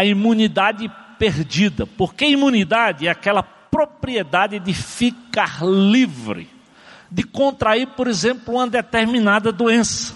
[0.00, 1.86] a imunidade perdida.
[1.86, 6.48] Porque imunidade é aquela propriedade de ficar livre
[7.10, 10.14] de contrair, por exemplo, uma determinada doença.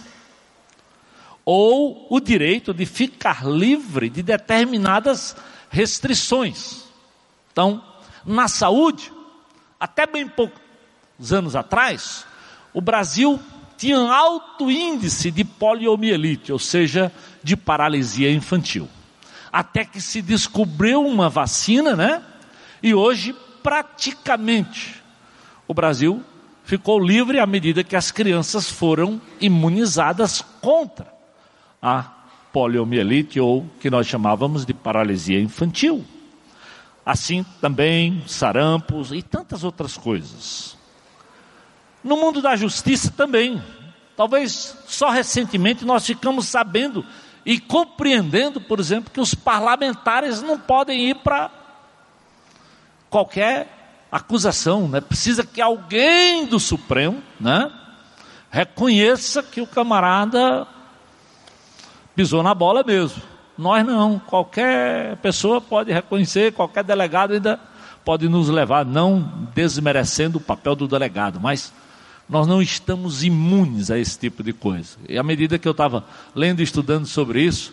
[1.45, 5.37] Ou o direito de ficar livre de determinadas
[5.69, 6.85] restrições.
[7.53, 7.83] Então,
[8.25, 9.13] na saúde,
[9.79, 12.25] até bem poucos anos atrás,
[12.73, 13.41] o Brasil
[13.77, 18.89] tinha alto índice de poliomielite, ou seja, de paralisia infantil.
[19.55, 22.21] Até que se descobriu uma vacina, né?
[22.83, 25.01] E hoje, praticamente,
[25.69, 26.25] o Brasil
[26.65, 31.07] ficou livre à medida que as crianças foram imunizadas contra
[31.81, 32.03] a
[32.53, 36.05] poliomielite ou que nós chamávamos de paralisia infantil.
[37.07, 40.77] Assim também sarampos e tantas outras coisas.
[42.03, 43.63] No mundo da justiça também.
[44.17, 47.07] Talvez só recentemente nós ficamos sabendo
[47.45, 51.51] e compreendendo, por exemplo, que os parlamentares não podem ir para
[53.11, 53.69] qualquer
[54.11, 55.01] acusação, né?
[55.01, 57.71] Precisa que alguém do Supremo, né?
[58.51, 60.67] Reconheça que o camarada
[62.15, 63.21] pisou na bola mesmo.
[63.59, 67.61] Nós não, qualquer pessoa pode reconhecer, qualquer delegado ainda
[68.05, 71.73] pode nos levar, não desmerecendo o papel do delegado, mas
[72.29, 74.97] nós não estamos imunes a esse tipo de coisa.
[75.09, 76.05] E à medida que eu estava
[76.35, 77.73] lendo e estudando sobre isso,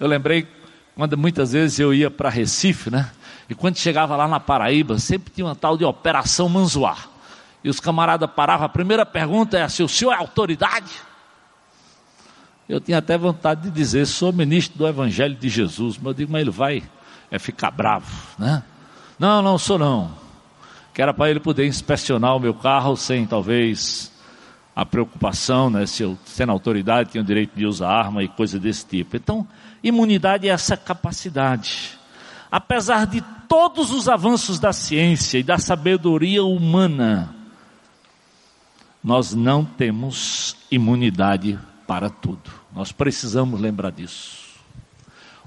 [0.00, 0.46] eu lembrei
[0.94, 3.10] quando muitas vezes eu ia para Recife, né?
[3.48, 7.08] E quando chegava lá na Paraíba, sempre tinha uma tal de Operação Manzoar.
[7.62, 10.90] E os camaradas paravam, a primeira pergunta é se o senhor é autoridade?
[12.68, 16.32] Eu tinha até vontade de dizer, sou ministro do Evangelho de Jesus, mas eu digo,
[16.32, 16.82] mas ele vai
[17.30, 18.06] é ficar bravo,
[18.38, 18.62] né?
[19.18, 20.23] Não, não sou não.
[20.94, 24.12] Que era para ele poder inspecionar o meu carro sem talvez
[24.74, 25.84] a preocupação, né?
[25.86, 29.16] Se eu sendo autoridade tinha o direito de usar arma e coisa desse tipo.
[29.16, 29.46] Então,
[29.82, 31.98] imunidade é essa capacidade
[32.54, 37.34] apesar de todos os avanços da ciência e da sabedoria humana,
[39.02, 42.52] nós não temos imunidade para tudo.
[42.72, 44.44] Nós precisamos lembrar disso.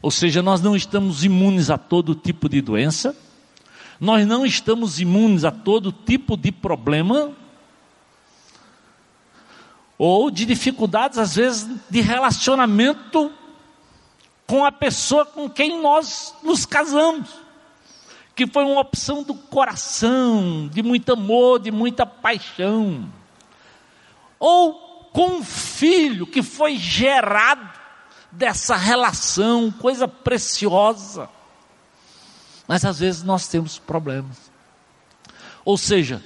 [0.02, 3.16] Ou seja, nós não estamos imunes a todo tipo de doença,
[4.00, 7.34] nós não estamos imunes a todo tipo de problema,
[9.98, 13.32] ou de dificuldades, às vezes, de relacionamento
[14.46, 17.30] com a pessoa com quem nós nos casamos,
[18.36, 23.12] que foi uma opção do coração, de muito amor, de muita paixão,
[24.40, 27.68] ou com um filho que foi gerado
[28.32, 31.28] dessa relação, coisa preciosa.
[32.68, 34.52] Mas às vezes nós temos problemas.
[35.64, 36.22] Ou seja,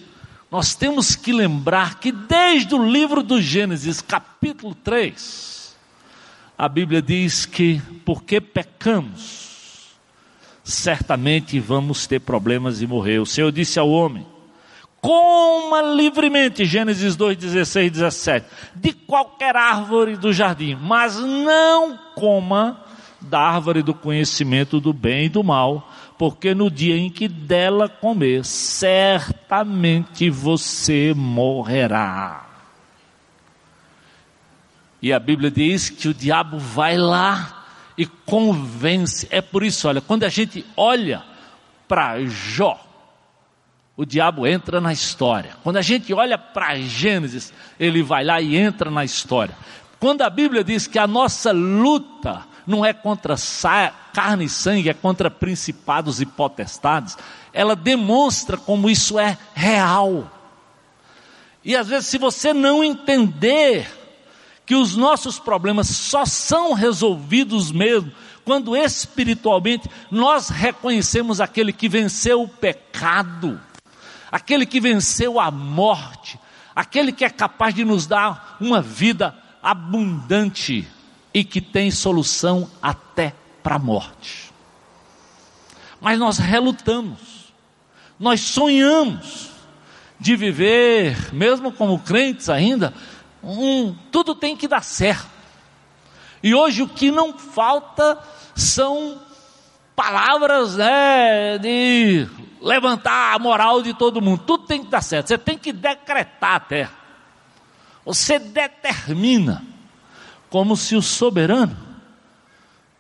[0.50, 5.76] nós temos que lembrar que desde o livro do Gênesis, capítulo 3,
[6.58, 9.96] a Bíblia diz que porque pecamos,
[10.64, 13.20] certamente vamos ter problemas e morrer.
[13.20, 14.26] O Senhor disse ao homem:
[15.02, 22.84] coma livremente, Gênesis 2, 16, 17, de qualquer árvore do jardim, mas não coma
[23.20, 27.90] da árvore do conhecimento do bem e do mal, porque no dia em que dela
[27.90, 32.46] comer, certamente você morrerá.
[35.02, 37.66] E a Bíblia diz que o diabo vai lá
[37.98, 39.28] e convence.
[39.32, 41.24] É por isso, olha, quando a gente olha
[41.88, 42.80] para Jó,
[43.98, 45.58] o diabo entra na história.
[45.64, 49.58] Quando a gente olha para Gênesis, ele vai lá e entra na história.
[50.00, 53.36] Quando a Bíblia diz que a nossa luta não é contra
[54.14, 57.18] carne e sangue, é contra principados e potestades,
[57.54, 60.30] ela demonstra como isso é real.
[61.64, 63.90] E às vezes, se você não entender
[64.66, 68.12] que os nossos problemas só são resolvidos mesmo
[68.44, 73.60] quando espiritualmente nós reconhecemos aquele que venceu o pecado,
[74.32, 76.40] aquele que venceu a morte,
[76.76, 80.88] aquele que é capaz de nos dar uma vida abundante
[81.34, 83.34] e que tem solução até
[83.64, 84.52] para a morte.
[86.00, 87.54] Mas nós relutamos,
[88.20, 89.50] nós sonhamos
[90.20, 92.94] de viver, mesmo como crentes ainda,
[93.44, 95.30] Hum, tudo tem que dar certo.
[96.44, 98.20] E hoje o que não falta
[98.56, 99.20] são
[99.96, 102.28] palavras né, de
[102.62, 104.44] levantar a moral de todo mundo.
[104.46, 105.28] Tudo tem que dar certo.
[105.28, 106.90] Você tem que decretar até.
[108.06, 109.64] Você determina,
[110.52, 111.76] como se o soberano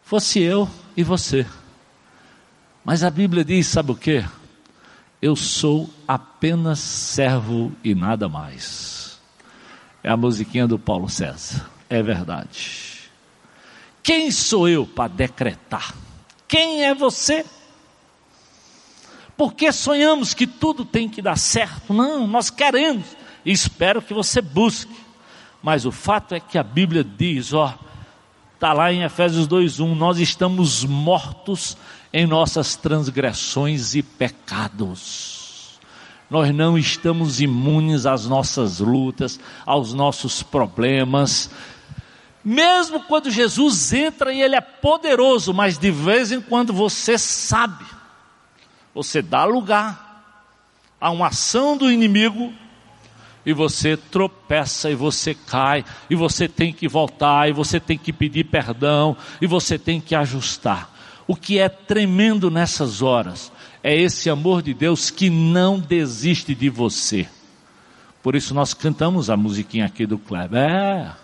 [0.01, 1.45] fosse eu e você.
[2.83, 4.25] Mas a Bíblia diz: sabe o que?
[5.21, 9.19] Eu sou apenas servo e nada mais.
[10.01, 11.69] É a musiquinha do Paulo César.
[11.87, 13.11] É verdade.
[14.01, 15.93] Quem sou eu para decretar?
[16.47, 17.45] Quem é você?
[19.37, 21.93] Porque sonhamos que tudo tem que dar certo?
[21.93, 23.05] Não, nós queremos
[23.45, 24.90] e espero que você busque.
[25.61, 27.77] Mas o fato é que a Bíblia diz, ó,
[28.55, 31.77] está lá em Efésios 2:1, nós estamos mortos
[32.11, 35.79] em nossas transgressões e pecados.
[36.29, 41.49] Nós não estamos imunes às nossas lutas, aos nossos problemas.
[42.43, 47.85] Mesmo quando Jesus entra e ele é poderoso, mas de vez em quando você sabe,
[48.95, 50.11] você dá lugar
[50.99, 52.53] a uma ação do inimigo
[53.45, 58.13] e você tropeça e você cai, e você tem que voltar, e você tem que
[58.13, 60.89] pedir perdão, e você tem que ajustar.
[61.27, 63.51] O que é tremendo nessas horas
[63.83, 67.27] é esse amor de Deus que não desiste de você.
[68.21, 70.59] Por isso nós cantamos a musiquinha aqui do Kleber.
[70.59, 71.20] É.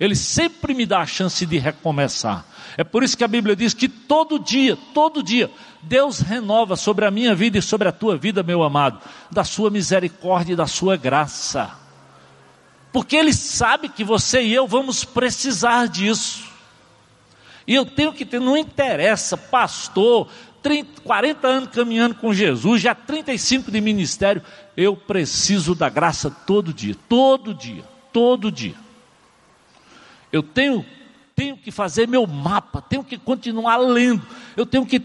[0.00, 2.46] Ele sempre me dá a chance de recomeçar.
[2.76, 5.50] É por isso que a Bíblia diz que todo dia, todo dia,
[5.82, 9.00] Deus renova sobre a minha vida e sobre a tua vida, meu amado,
[9.30, 11.72] da sua misericórdia e da sua graça.
[12.92, 16.46] Porque Ele sabe que você e eu vamos precisar disso.
[17.66, 20.28] E eu tenho que ter, não interessa, pastor,
[20.62, 24.42] 30, 40 anos caminhando com Jesus, já 35 de ministério,
[24.76, 28.87] eu preciso da graça todo dia, todo dia, todo dia.
[30.32, 30.84] Eu tenho,
[31.34, 34.22] tenho que fazer meu mapa, tenho que continuar lendo,
[34.56, 35.02] eu tenho que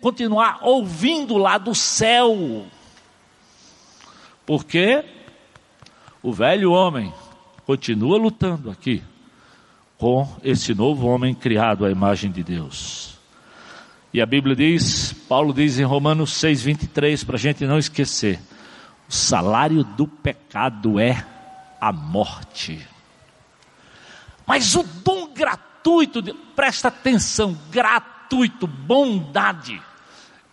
[0.00, 2.66] continuar ouvindo lá do céu.
[4.46, 5.04] Porque
[6.22, 7.12] o velho homem
[7.66, 9.02] continua lutando aqui
[9.96, 13.18] com esse novo homem criado à imagem de Deus.
[14.12, 18.38] E a Bíblia diz, Paulo diz em Romanos 6,23, para a gente não esquecer:
[19.08, 21.24] o salário do pecado é
[21.80, 22.86] a morte.
[24.46, 26.22] Mas o dom gratuito,
[26.54, 29.80] presta atenção, gratuito, bondade,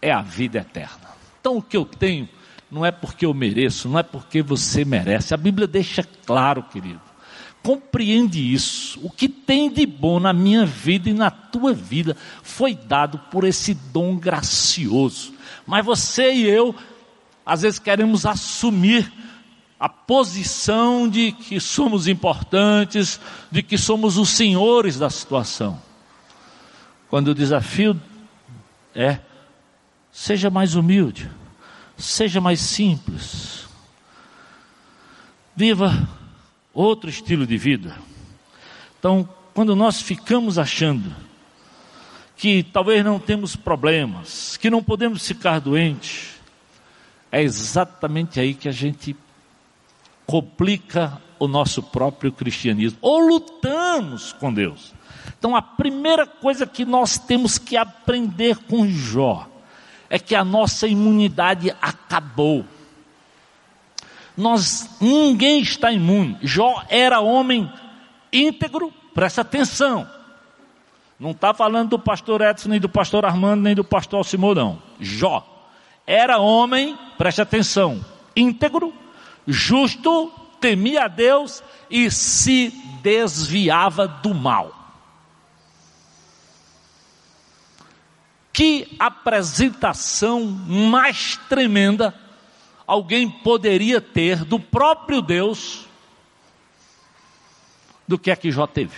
[0.01, 1.09] é a vida eterna.
[1.39, 2.27] Então o que eu tenho
[2.69, 5.33] não é porque eu mereço, não é porque você merece.
[5.33, 7.01] A Bíblia deixa claro, querido.
[7.61, 8.99] Compreende isso.
[9.03, 13.43] O que tem de bom na minha vida e na tua vida foi dado por
[13.43, 15.33] esse dom gracioso.
[15.67, 16.73] Mas você e eu,
[17.45, 19.11] às vezes, queremos assumir
[19.81, 23.19] a posição de que somos importantes,
[23.49, 25.81] de que somos os senhores da situação.
[27.09, 27.99] Quando o desafio
[28.93, 29.17] é:
[30.11, 31.31] seja mais humilde,
[31.97, 33.67] seja mais simples,
[35.55, 36.07] viva
[36.71, 37.97] outro estilo de vida.
[38.99, 41.11] Então, quando nós ficamos achando
[42.37, 46.35] que talvez não temos problemas, que não podemos ficar doentes,
[47.31, 49.15] é exatamente aí que a gente
[50.31, 54.93] complica o nosso próprio cristianismo, ou lutamos com Deus.
[55.37, 59.45] Então, a primeira coisa que nós temos que aprender com Jó
[60.09, 62.63] é que a nossa imunidade acabou.
[64.37, 66.37] Nós, ninguém está imune.
[66.41, 67.69] Jó era homem
[68.31, 70.09] íntegro, presta atenção.
[71.19, 74.81] Não está falando do pastor Edson, nem do pastor Armando, nem do pastor não.
[74.97, 75.45] Jó
[76.07, 78.93] era homem, preste atenção, íntegro,
[79.47, 82.69] justo, temia a Deus e se
[83.01, 84.77] desviava do mal.
[88.53, 92.13] Que apresentação mais tremenda
[92.85, 95.85] alguém poderia ter do próprio Deus
[98.07, 98.95] do que a que Jó teve.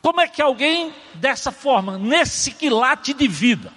[0.00, 3.72] Como é que alguém dessa forma, nesse quilate de vida,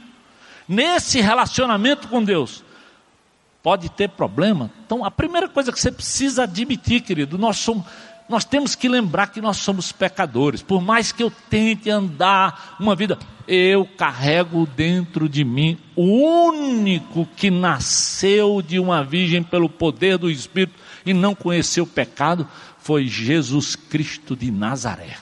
[0.68, 2.64] nesse relacionamento com Deus,
[3.62, 4.72] pode ter problema?
[4.86, 7.86] Então, a primeira coisa que você precisa admitir, querido, nós somos,
[8.28, 10.62] nós temos que lembrar que nós somos pecadores.
[10.62, 17.28] Por mais que eu tente andar uma vida, eu carrego dentro de mim o único
[17.36, 22.48] que nasceu de uma virgem pelo poder do Espírito e não conheceu o pecado,
[22.80, 25.18] foi Jesus Cristo de Nazaré.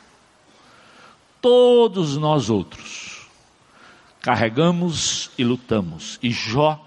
[1.41, 3.27] Todos nós outros
[4.21, 6.19] carregamos e lutamos.
[6.21, 6.86] E Jó,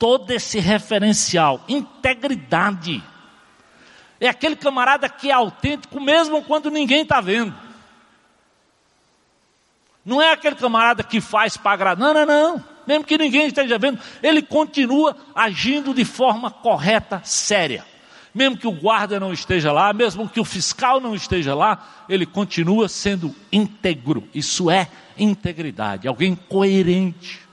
[0.00, 3.04] todo esse referencial, integridade,
[4.18, 7.54] é aquele camarada que é autêntico mesmo quando ninguém está vendo.
[10.02, 11.98] Não é aquele camarada que faz para agradar.
[11.98, 12.64] Não, não, não.
[12.86, 17.84] Mesmo que ninguém esteja vendo, ele continua agindo de forma correta, séria.
[18.34, 22.24] Mesmo que o guarda não esteja lá, mesmo que o fiscal não esteja lá, ele
[22.24, 24.26] continua sendo íntegro.
[24.34, 24.88] Isso é
[25.18, 27.49] integridade, alguém coerente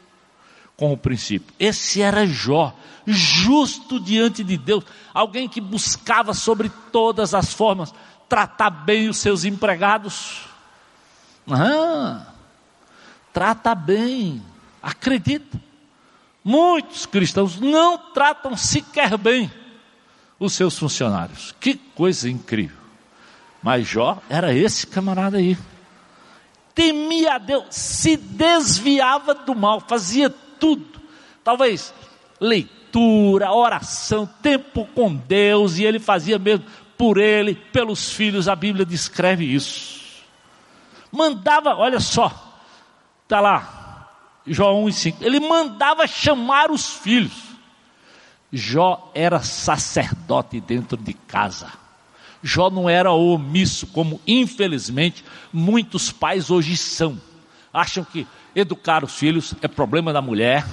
[0.78, 1.54] com o princípio.
[1.60, 2.74] Esse era Jó,
[3.06, 7.94] justo diante de Deus, alguém que buscava sobre todas as formas
[8.30, 10.46] tratar bem os seus empregados.
[11.50, 12.28] Ah,
[13.34, 14.44] trata bem.
[14.82, 15.60] Acredita.
[16.44, 19.52] Muitos cristãos não tratam sequer bem
[20.40, 21.56] os seus funcionários.
[21.60, 22.78] Que coisa incrível.
[23.62, 25.58] Mas Jó era esse camarada aí.
[26.76, 31.02] Temia a Deus, se desviava do mal, fazia tudo.
[31.44, 31.94] Talvez
[32.40, 36.66] leitura, oração, tempo com Deus, e ele fazia mesmo
[36.98, 40.24] por ele, pelos filhos, a Bíblia descreve isso.
[41.12, 42.32] Mandava, olha só,
[43.24, 44.10] está lá,
[44.46, 47.48] Jó 1 e 5, ele mandava chamar os filhos.
[48.52, 51.72] Jó era sacerdote dentro de casa.
[52.42, 57.20] Jó não era omisso, como infelizmente muitos pais hoje são.
[57.74, 58.26] Acham que
[58.60, 60.66] educar os filhos é problema da mulher,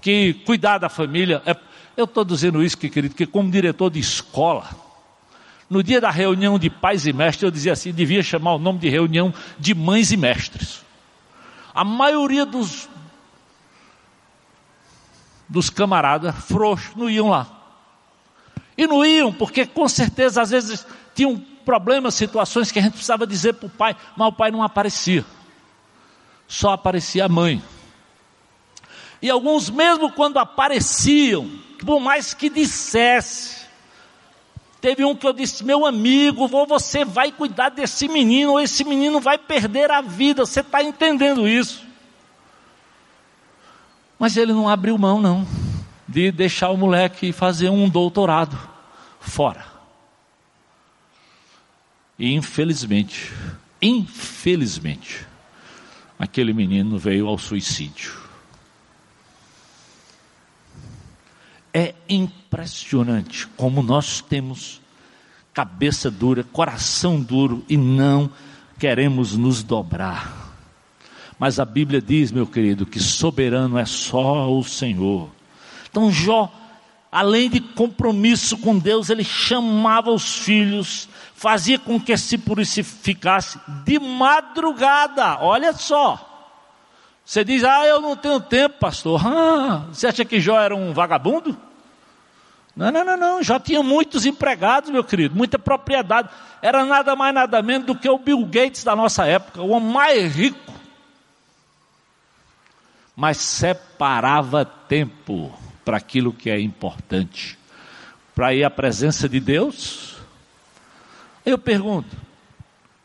[0.00, 1.54] que cuidar da família é.
[1.94, 4.70] Eu estou dizendo isso, que, querido, que como diretor de escola,
[5.68, 8.78] no dia da reunião de pais e mestres, eu dizia assim: devia chamar o nome
[8.78, 10.82] de reunião de mães e mestres.
[11.74, 12.88] A maioria dos,
[15.46, 17.46] dos camaradas frouxos não iam lá.
[18.76, 23.26] E não iam, porque com certeza às vezes tinham problemas, situações que a gente precisava
[23.26, 25.24] dizer para o pai, mas o pai não aparecia.
[26.52, 27.62] Só aparecia a mãe.
[29.22, 33.62] E alguns, mesmo quando apareciam, por mais que dissesse,
[34.82, 38.82] Teve um que eu disse, meu amigo, ou você vai cuidar desse menino, ou esse
[38.82, 40.44] menino vai perder a vida.
[40.44, 41.86] Você está entendendo isso?
[44.18, 45.46] Mas ele não abriu mão, não,
[46.08, 48.58] de deixar o moleque fazer um doutorado
[49.20, 49.64] fora.
[52.18, 53.32] E infelizmente,
[53.80, 55.28] infelizmente,
[56.22, 58.12] aquele menino veio ao suicídio.
[61.74, 64.80] É impressionante como nós temos
[65.52, 68.30] cabeça dura, coração duro e não
[68.78, 70.54] queremos nos dobrar.
[71.40, 75.28] Mas a Bíblia diz, meu querido, que soberano é só o Senhor.
[75.90, 76.52] Então Jó,
[77.10, 81.08] além de compromisso com Deus, ele chamava os filhos,
[81.42, 85.38] fazia com que se purificasse de madrugada.
[85.40, 86.28] Olha só.
[87.24, 89.20] Você diz, ah, eu não tenho tempo, pastor.
[89.26, 91.58] Ah, você acha que Jó era um vagabundo?
[92.76, 93.42] Não, não, não, não.
[93.42, 96.28] Já tinha muitos empregados, meu querido, muita propriedade.
[96.62, 99.92] Era nada mais, nada menos do que o Bill Gates da nossa época, o homem
[99.92, 100.72] mais rico.
[103.16, 105.52] Mas separava tempo
[105.84, 107.58] para aquilo que é importante,
[108.32, 110.11] para ir à presença de Deus.
[111.44, 112.16] Eu pergunto: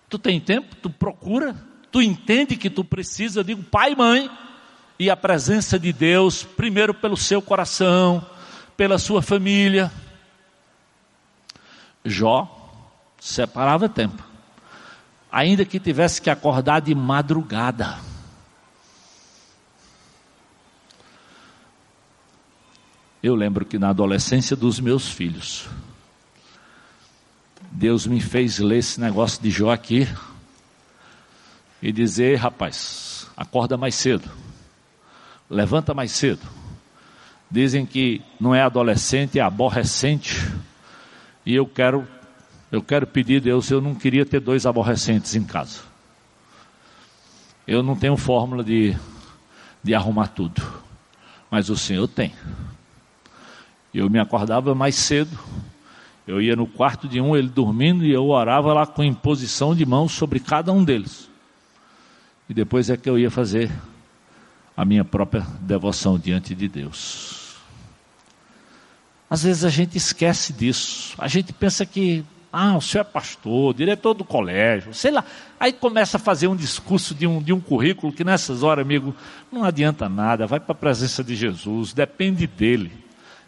[0.10, 0.75] tu tem tempo?
[0.75, 1.56] Tu procura?
[1.98, 4.29] tu entende que tu precisa, eu digo, pai e mãe,
[5.00, 8.24] e a presença de Deus, primeiro pelo seu coração,
[8.75, 9.91] pela sua família.
[12.06, 12.53] Jó
[13.20, 14.24] separava tempo,
[15.32, 17.98] ainda que tivesse que acordar de madrugada.
[23.22, 25.67] Eu lembro que na adolescência dos meus filhos,
[27.71, 30.07] Deus me fez ler esse negócio de Jó aqui,
[31.81, 34.29] e dizer: rapaz, acorda mais cedo,
[35.50, 36.41] levanta mais cedo.
[37.50, 40.45] Dizem que não é adolescente, é aborrecente.
[41.45, 42.05] E eu quero,
[42.69, 45.79] eu quero pedir a Deus, eu não queria ter dois aborrecentes em casa.
[47.65, 48.95] Eu não tenho fórmula de,
[49.81, 50.62] de arrumar tudo,
[51.50, 52.33] mas o Senhor tem.
[53.93, 55.38] Eu me acordava mais cedo,
[56.27, 59.86] eu ia no quarto de um, ele dormindo, e eu orava lá com imposição de
[59.86, 61.29] mãos sobre cada um deles.
[62.50, 63.72] E depois é que eu ia fazer
[64.75, 67.55] a minha própria devoção diante de Deus.
[69.29, 71.15] Às vezes a gente esquece disso.
[71.17, 75.24] A gente pensa que, ah, o senhor é pastor, diretor do colégio, sei lá.
[75.60, 79.15] Aí começa a fazer um discurso de um, de um currículo que nessas horas, amigo,
[79.51, 80.46] não adianta nada.
[80.46, 83.06] Vai para a presença de Jesus, depende dele.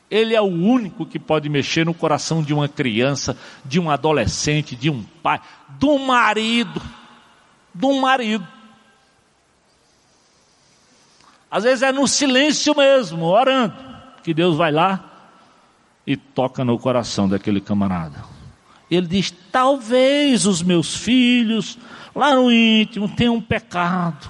[0.09, 4.75] Ele é o único que pode mexer no coração de uma criança, de um adolescente,
[4.75, 5.39] de um pai,
[5.77, 6.81] do marido,
[7.73, 8.47] do marido.
[11.51, 13.75] Às vezes é no silêncio mesmo, orando,
[14.23, 15.03] que Deus vai lá
[16.05, 18.23] e toca no coração daquele camarada.
[18.89, 21.77] Ele diz: talvez os meus filhos,
[22.15, 24.29] lá no íntimo, tenham um pecado.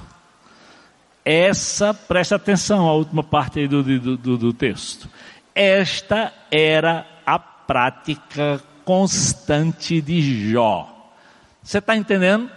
[1.23, 5.09] Essa, presta atenção à última parte aí do, do, do, do texto.
[5.53, 11.13] Esta era a prática constante de Jó.
[11.61, 12.49] Você está entendendo?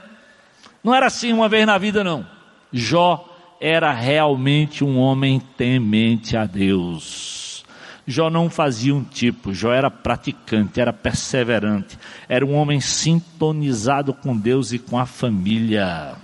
[0.82, 2.26] Não era assim uma vez na vida, não.
[2.72, 3.28] Jó
[3.60, 7.64] era realmente um homem temente a Deus.
[8.06, 11.96] Jó não fazia um tipo, Jó era praticante, era perseverante,
[12.28, 16.14] era um homem sintonizado com Deus e com a família.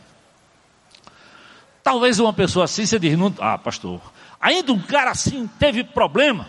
[1.83, 4.01] Talvez uma pessoa assim se diz, ah, pastor,
[4.40, 6.49] ainda um cara assim teve problema.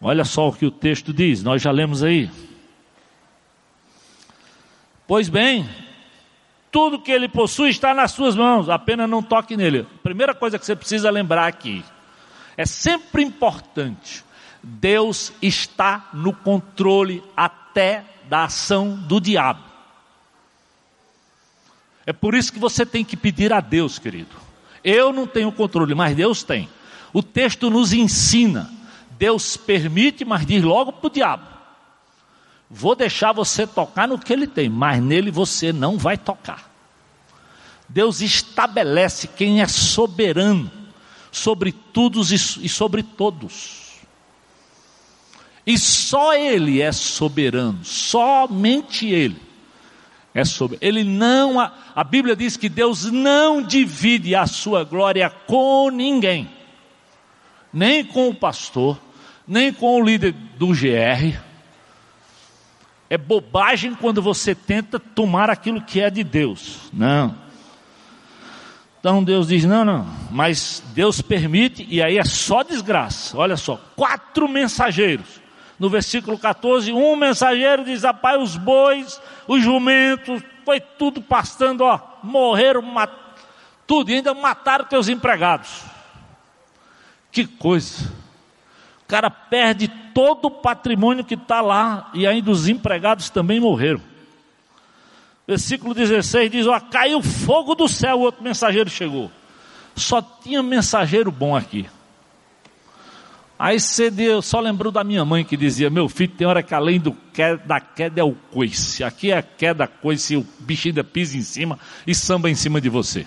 [0.00, 2.30] Olha só o que o texto diz, nós já lemos aí.
[5.06, 5.68] Pois bem,
[6.70, 9.86] tudo que ele possui está nas suas mãos, apenas não toque nele.
[10.02, 11.84] Primeira coisa que você precisa lembrar aqui,
[12.56, 14.24] é sempre importante,
[14.62, 19.62] Deus está no controle até da ação do diabo.
[22.06, 24.36] É por isso que você tem que pedir a Deus, querido.
[24.84, 26.68] Eu não tenho controle, mas Deus tem.
[27.12, 28.70] O texto nos ensina.
[29.18, 31.46] Deus permite, mas diz logo para o diabo:
[32.68, 36.70] Vou deixar você tocar no que ele tem, mas nele você não vai tocar.
[37.88, 40.70] Deus estabelece quem é soberano
[41.30, 43.84] sobre tudo e sobre todos.
[45.66, 49.40] E só Ele é soberano, somente Ele
[50.34, 50.84] é soberano.
[50.84, 56.50] Ele não, a, a Bíblia diz que Deus não divide a sua glória com ninguém,
[57.72, 59.00] nem com o pastor,
[59.46, 61.38] nem com o líder do GR.
[63.08, 66.90] É bobagem quando você tenta tomar aquilo que é de Deus.
[66.92, 67.36] Não.
[68.98, 73.36] Então Deus diz: não, não, mas Deus permite, e aí é só desgraça.
[73.36, 75.43] Olha só, quatro mensageiros
[75.78, 82.00] no versículo 14, um mensageiro diz: Rapaz, os bois, os jumentos, foi tudo pastando, ó,
[82.22, 83.10] morreram, mat...
[83.86, 85.82] tudo, e ainda mataram teus empregados.
[87.30, 88.12] Que coisa.
[89.02, 94.00] O cara perde todo o patrimônio que está lá, e ainda os empregados também morreram.
[95.46, 99.30] Versículo 16 diz: Ó, caiu fogo do céu, o outro mensageiro chegou.
[99.94, 101.86] Só tinha mensageiro bom aqui.
[103.64, 103.78] Aí
[104.12, 107.16] deu, só lembrou da minha mãe que dizia: Meu filho, tem hora que além do
[107.64, 109.02] da queda é o coice.
[109.02, 112.78] Aqui é a queda coice, o bicho ainda pisa em cima e samba em cima
[112.78, 113.26] de você.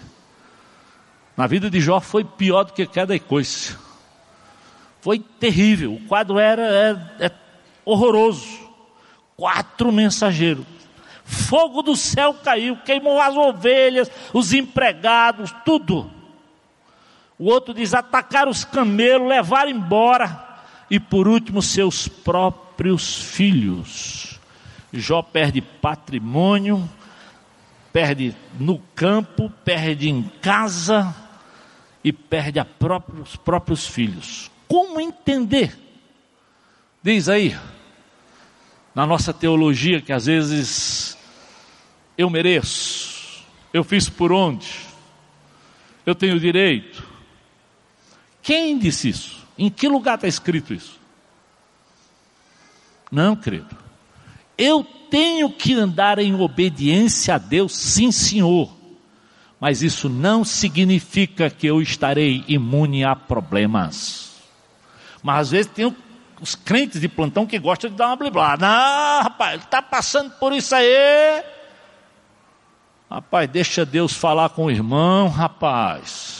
[1.35, 3.75] Na vida de Jó foi pior do que queda e coice.
[5.01, 5.95] Foi terrível.
[5.95, 6.61] O quadro era
[7.19, 7.31] é, é
[7.83, 8.59] horroroso.
[9.35, 10.67] Quatro mensageiros.
[11.25, 16.11] Fogo do céu caiu, queimou as ovelhas, os empregados, tudo.
[17.39, 20.45] O outro diz: atacar os camelos, levar embora.
[20.89, 24.39] E por último, seus próprios filhos.
[24.93, 26.89] Jó perde patrimônio,
[27.91, 31.13] perde no campo, perde em casa
[32.03, 34.49] e perde própria, os próprios filhos.
[34.67, 35.77] Como entender?
[37.03, 37.55] Diz aí,
[38.95, 41.17] na nossa teologia, que às vezes
[42.17, 44.79] eu mereço, eu fiz por onde,
[46.05, 47.16] eu tenho direito.
[48.47, 49.45] Quem disse isso?
[49.57, 50.97] Em que lugar está escrito isso?
[53.11, 53.75] Não, querido.
[54.57, 58.73] Eu tenho que andar em obediência a Deus, sim, senhor.
[59.59, 64.37] Mas isso não significa que eu estarei imune a problemas.
[65.21, 65.93] Mas às vezes tem
[66.39, 68.65] os crentes de plantão que gostam de dar uma bliblada.
[68.65, 71.43] Não, rapaz, está passando por isso aí.
[73.11, 76.36] Rapaz, deixa Deus falar com o irmão, rapaz.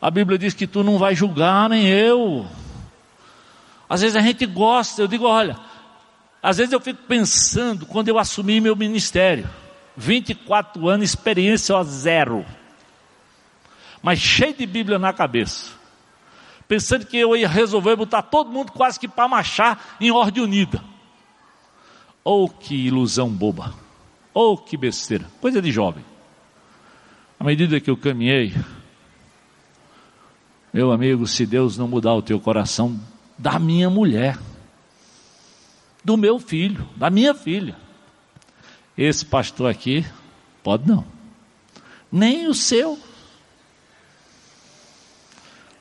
[0.00, 2.46] A Bíblia diz que tu não vai julgar, nem eu.
[3.88, 5.58] Às vezes a gente gosta, eu digo, olha,
[6.42, 9.48] às vezes eu fico pensando, quando eu assumi meu ministério,
[9.96, 12.44] 24 anos, experiência zero,
[14.02, 15.72] mas cheio de Bíblia na cabeça,
[16.68, 20.82] pensando que eu ia resolver botar todo mundo quase que para marchar em ordem unida.
[22.22, 23.74] Oh, que ilusão boba!
[24.34, 25.24] Oh, que besteira!
[25.40, 26.04] Coisa de jovem.
[27.40, 28.54] À medida que eu caminhei,
[30.72, 32.98] meu amigo, se Deus não mudar o teu coração,
[33.36, 34.38] da minha mulher,
[36.04, 37.76] do meu filho, da minha filha,
[38.96, 40.04] esse pastor aqui,
[40.62, 41.04] pode não,
[42.10, 42.98] nem o seu.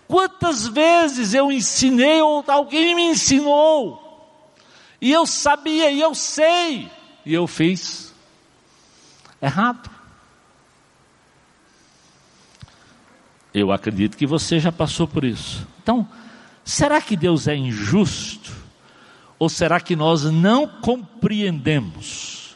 [0.08, 4.04] Quantas vezes eu ensinei ou alguém me ensinou,
[5.02, 6.89] e eu sabia, e eu sei,
[7.26, 8.13] e eu fiz
[9.41, 9.96] errado.
[13.53, 15.67] Eu acredito que você já passou por isso.
[15.81, 16.07] Então,
[16.63, 18.51] será que Deus é injusto?
[19.39, 22.55] Ou será que nós não compreendemos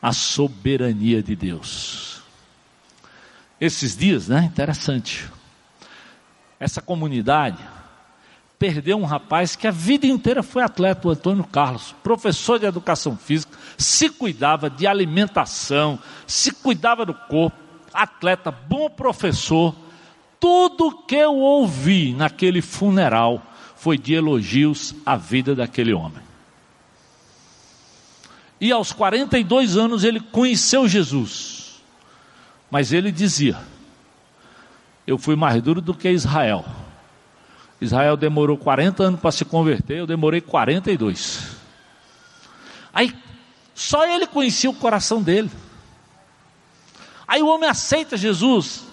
[0.00, 2.22] a soberania de Deus?
[3.60, 4.44] Esses dias, né?
[4.44, 5.28] Interessante.
[6.58, 7.58] Essa comunidade
[8.58, 13.16] perdeu um rapaz que a vida inteira foi atleta, o Antônio Carlos, professor de educação
[13.16, 17.56] física, se cuidava de alimentação, se cuidava do corpo,
[17.92, 19.74] atleta, bom professor,
[20.44, 23.42] tudo que eu ouvi naquele funeral
[23.76, 26.22] foi de elogios à vida daquele homem.
[28.60, 31.82] E aos 42 anos ele conheceu Jesus.
[32.70, 33.58] Mas ele dizia:
[35.06, 36.62] Eu fui mais duro do que Israel.
[37.80, 41.56] Israel demorou 40 anos para se converter, eu demorei 42.
[42.92, 43.16] Aí,
[43.74, 45.50] só ele conhecia o coração dele.
[47.26, 48.92] Aí o homem aceita Jesus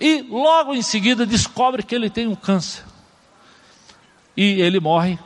[0.00, 2.84] e logo em seguida descobre que ele tem um câncer.
[4.36, 5.18] E ele morre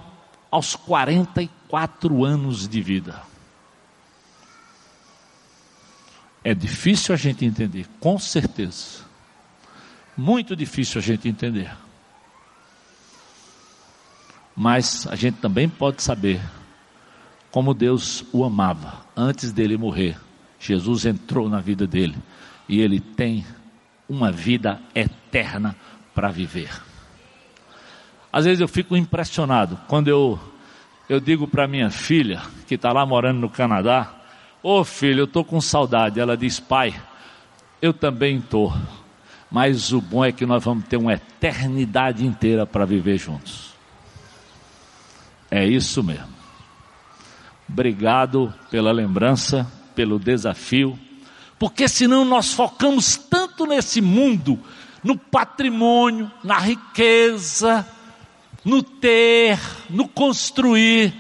[0.50, 3.22] aos 44 anos de vida.
[6.44, 9.02] É difícil a gente entender, com certeza.
[10.16, 11.70] Muito difícil a gente entender.
[14.56, 16.40] Mas a gente também pode saber
[17.50, 20.18] como Deus o amava antes dele morrer.
[20.58, 22.16] Jesus entrou na vida dele
[22.68, 23.44] e ele tem
[24.12, 25.74] uma vida eterna
[26.14, 26.70] para viver.
[28.32, 30.38] Às vezes eu fico impressionado quando eu,
[31.08, 34.12] eu digo para minha filha, que está lá morando no Canadá,
[34.62, 36.20] ô oh, filho, eu estou com saudade.
[36.20, 36.94] Ela diz, pai,
[37.80, 38.74] eu também estou.
[39.50, 43.72] Mas o bom é que nós vamos ter uma eternidade inteira para viver juntos.
[45.50, 46.32] É isso mesmo.
[47.68, 50.98] Obrigado pela lembrança, pelo desafio,
[51.58, 54.58] porque senão nós focamos tanto nesse mundo,
[55.02, 57.86] no patrimônio, na riqueza,
[58.64, 59.58] no ter,
[59.90, 61.12] no construir,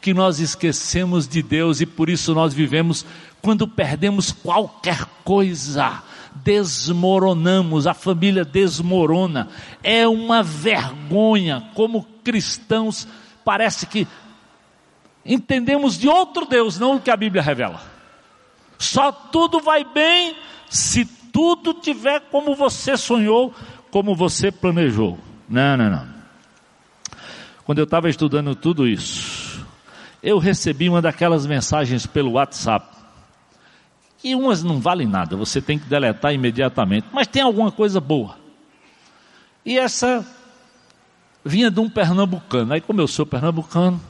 [0.00, 3.04] que nós esquecemos de Deus e por isso nós vivemos
[3.42, 6.02] quando perdemos qualquer coisa,
[6.34, 9.48] desmoronamos, a família desmorona.
[9.82, 13.06] É uma vergonha como cristãos
[13.44, 14.06] parece que
[15.24, 17.82] entendemos de outro Deus, não o que a Bíblia revela.
[18.78, 20.36] Só tudo vai bem
[20.68, 23.54] se tudo tiver como você sonhou,
[23.90, 25.18] como você planejou.
[25.48, 26.08] Não, não, não.
[27.64, 29.64] Quando eu estava estudando tudo isso,
[30.22, 32.86] eu recebi uma daquelas mensagens pelo WhatsApp.
[34.22, 38.36] E umas não valem nada, você tem que deletar imediatamente, mas tem alguma coisa boa.
[39.64, 40.26] E essa
[41.44, 42.72] vinha de um pernambucano.
[42.72, 44.00] Aí, como eu sou pernambucano,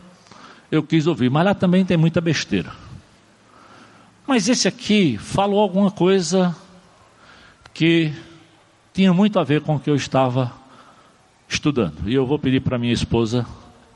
[0.71, 2.73] eu quis ouvir, mas lá também tem muita besteira.
[4.27, 6.55] Mas esse aqui falou alguma coisa
[7.73, 8.13] que
[8.93, 10.53] tinha muito a ver com o que eu estava
[11.49, 12.09] estudando.
[12.09, 13.47] E eu vou pedir para minha esposa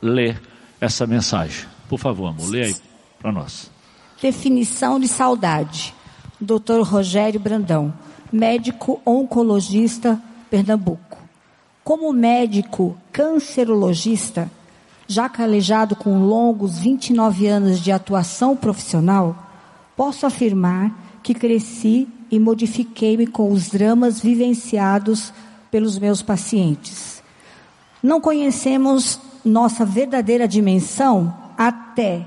[0.01, 0.41] ler
[0.79, 1.65] essa mensagem.
[1.87, 2.75] Por favor, amor, lê aí
[3.19, 3.71] para nós.
[4.21, 5.93] Definição de saudade.
[6.39, 6.81] Dr.
[6.81, 7.93] Rogério Brandão,
[8.31, 11.17] médico oncologista, Pernambuco.
[11.83, 14.49] Como médico cancerologista,
[15.07, 19.35] já calejado com longos 29 anos de atuação profissional,
[19.95, 25.33] posso afirmar que cresci e modifiquei-me com os dramas vivenciados
[25.71, 27.23] pelos meus pacientes.
[28.01, 32.25] Não conhecemos nossa verdadeira dimensão até,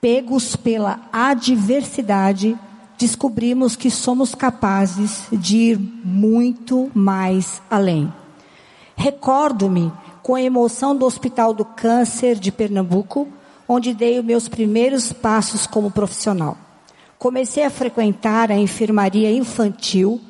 [0.00, 2.56] pegos pela adversidade,
[2.98, 8.12] descobrimos que somos capazes de ir muito mais além.
[8.96, 13.28] Recordo-me com a emoção do Hospital do Câncer de Pernambuco,
[13.66, 16.67] onde dei os meus primeiros passos como profissional.
[17.18, 20.20] Comecei a frequentar a enfermaria infantil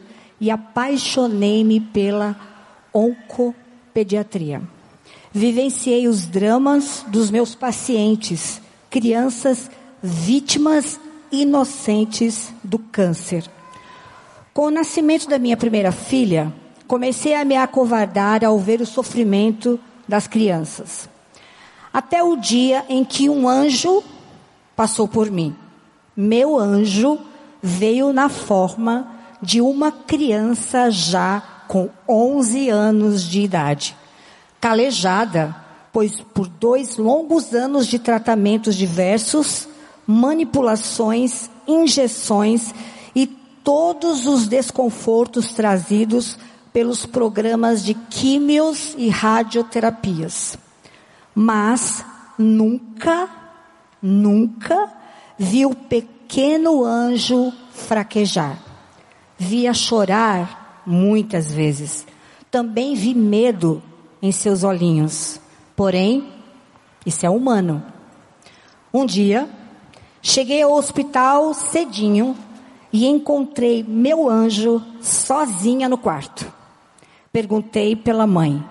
[0.40, 2.34] e apaixonei-me pela
[2.94, 4.62] oncopediatria.
[5.30, 9.70] Vivenciei os dramas dos meus pacientes, crianças
[10.02, 10.98] vítimas
[11.30, 13.44] inocentes do câncer.
[14.54, 16.52] Com o nascimento da minha primeira filha,
[16.86, 21.06] comecei a me acovardar ao ver o sofrimento das crianças.
[21.92, 24.02] Até o dia em que um anjo
[24.74, 25.54] passou por mim.
[26.20, 27.16] Meu anjo
[27.62, 29.06] veio na forma
[29.40, 33.96] de uma criança já com 11 anos de idade,
[34.60, 35.54] calejada,
[35.92, 39.68] pois por dois longos anos de tratamentos diversos,
[40.04, 42.74] manipulações, injeções
[43.14, 43.24] e
[43.62, 46.36] todos os desconfortos trazidos
[46.72, 50.58] pelos programas de químios e radioterapias.
[51.32, 52.04] Mas
[52.36, 53.28] nunca,
[54.02, 54.97] nunca
[55.38, 58.58] vi o pequeno anjo fraquejar.
[59.38, 62.06] Via chorar muitas vezes.
[62.50, 63.82] Também vi medo
[64.20, 65.40] em seus olhinhos.
[65.76, 66.28] Porém,
[67.06, 67.82] isso é humano.
[68.92, 69.48] Um dia,
[70.20, 72.36] cheguei ao hospital cedinho
[72.92, 76.50] e encontrei meu anjo sozinha no quarto.
[77.30, 78.64] Perguntei pela mãe.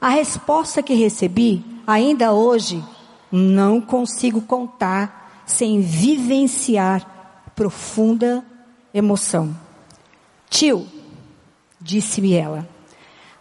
[0.00, 2.82] A resposta que recebi, ainda hoje,
[3.30, 8.44] não consigo contar sem vivenciar profunda
[8.92, 9.56] emoção.
[10.48, 10.86] Tio,
[11.80, 12.68] disse-me ela,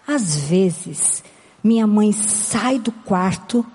[0.08, 1.24] às vezes
[1.64, 3.66] minha mãe sai do quarto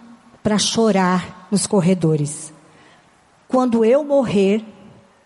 [0.43, 2.53] para chorar nos corredores.
[3.49, 4.65] Quando eu morrer,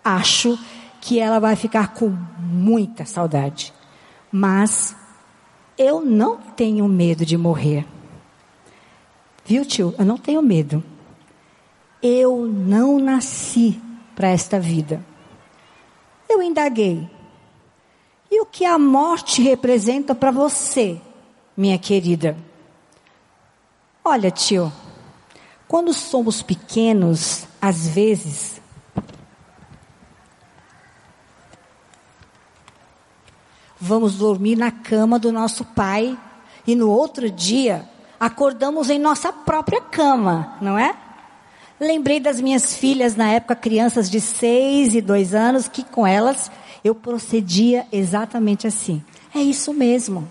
[0.04, 0.58] acho
[1.00, 2.08] que ela vai ficar com
[2.38, 3.72] muita saudade.
[4.30, 4.94] Mas
[5.76, 7.86] eu não tenho medo de morrer.
[9.44, 9.94] Viu, tio?
[9.98, 10.84] Eu não tenho medo.
[12.02, 13.80] Eu não nasci
[14.14, 15.04] para esta vida.
[16.28, 17.08] Eu indaguei.
[18.30, 21.00] E o que a morte representa para você,
[21.56, 22.36] minha querida?
[24.04, 24.72] Olha, tio,
[25.66, 28.60] quando somos pequenos, às vezes,
[33.80, 36.18] vamos dormir na cama do nosso pai
[36.66, 40.94] e no outro dia acordamos em nossa própria cama, não é?
[41.80, 46.50] Lembrei das minhas filhas na época, crianças de seis e dois anos, que com elas
[46.84, 49.02] eu procedia exatamente assim.
[49.34, 50.28] É isso mesmo.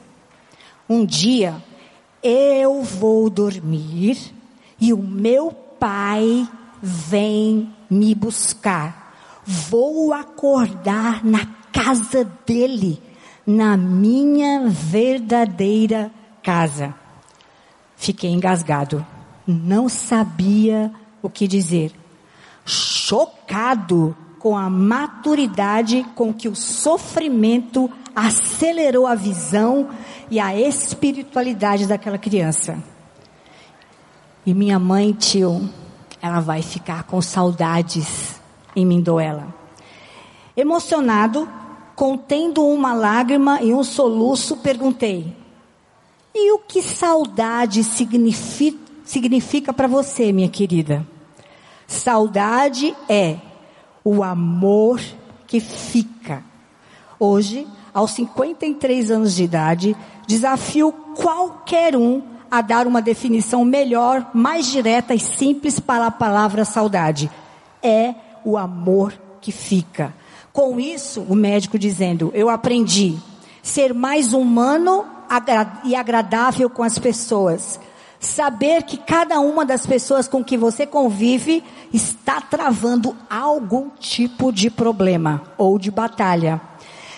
[0.88, 1.56] Um dia
[2.22, 4.18] eu vou dormir
[4.80, 6.48] e o meu pai
[6.82, 9.16] vem me buscar.
[9.44, 13.02] Vou acordar na casa dele,
[13.46, 16.12] na minha verdadeira
[16.44, 16.94] casa.
[17.96, 19.04] Fiquei engasgado.
[19.48, 21.92] Não sabia o que dizer.
[22.66, 29.90] Chocado com a maturidade com que o sofrimento acelerou a visão
[30.30, 32.82] e a espiritualidade daquela criança.
[34.46, 35.70] E minha mãe, tio,
[36.22, 38.40] ela vai ficar com saudades
[38.76, 39.54] em Mindoela.
[40.56, 41.48] Emocionado,
[41.96, 45.36] contendo uma lágrima e um soluço, perguntei:
[46.34, 51.06] E o que saudade significa, significa para você, minha querida?
[51.88, 53.38] Saudade é
[54.04, 55.02] o amor
[55.48, 56.44] que fica.
[57.20, 64.68] Hoje, aos 53 anos de idade, desafio qualquer um a dar uma definição melhor, mais
[64.68, 67.32] direta e simples para a palavra saudade.
[67.82, 68.14] É
[68.46, 70.14] o amor que fica.
[70.54, 73.18] Com isso, o médico dizendo: Eu aprendi
[73.64, 75.04] ser mais humano
[75.84, 77.80] e agradável com as pessoas.
[78.20, 84.70] Saber que cada uma das pessoas com que você convive está travando algum tipo de
[84.70, 86.60] problema ou de batalha.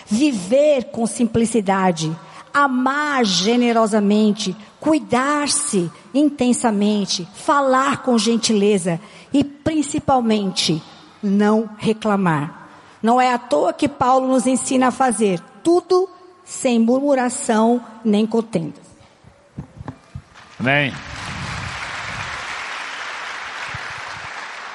[0.06, 2.16] Viver com simplicidade,
[2.54, 9.00] amar generosamente, cuidar-se intensamente, falar com gentileza
[9.32, 10.80] e principalmente
[11.22, 12.68] não reclamar.
[13.02, 16.08] Não é à toa que Paulo nos ensina a fazer tudo
[16.44, 18.81] sem murmuração nem contendas.
[20.62, 20.92] Amém.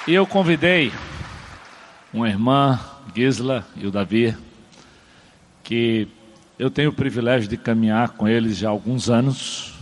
[0.05, 0.91] E eu convidei
[2.13, 2.77] uma irmã,
[3.15, 4.35] Gisla e o Davi,
[5.63, 6.09] que
[6.59, 9.75] eu tenho o privilégio de caminhar com eles já há alguns anos.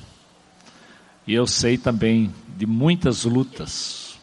[1.25, 4.19] E eu sei também de muitas lutas.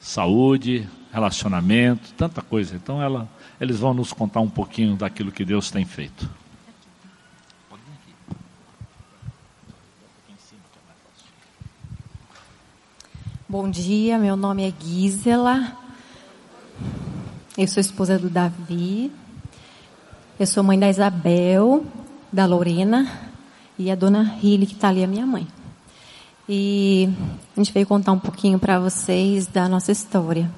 [0.00, 2.74] Saúde, relacionamento, tanta coisa.
[2.74, 3.28] Então ela,
[3.60, 6.30] eles vão nos contar um pouquinho daquilo que Deus tem feito.
[13.52, 15.76] Bom dia, meu nome é Gisela.
[17.58, 19.12] Eu sou esposa do Davi.
[20.40, 21.84] Eu sou mãe da Isabel,
[22.32, 23.06] da Lorena
[23.78, 25.46] e a dona Riley, que está ali, a minha mãe.
[26.48, 27.10] E
[27.54, 30.50] a gente veio contar um pouquinho para vocês da nossa história.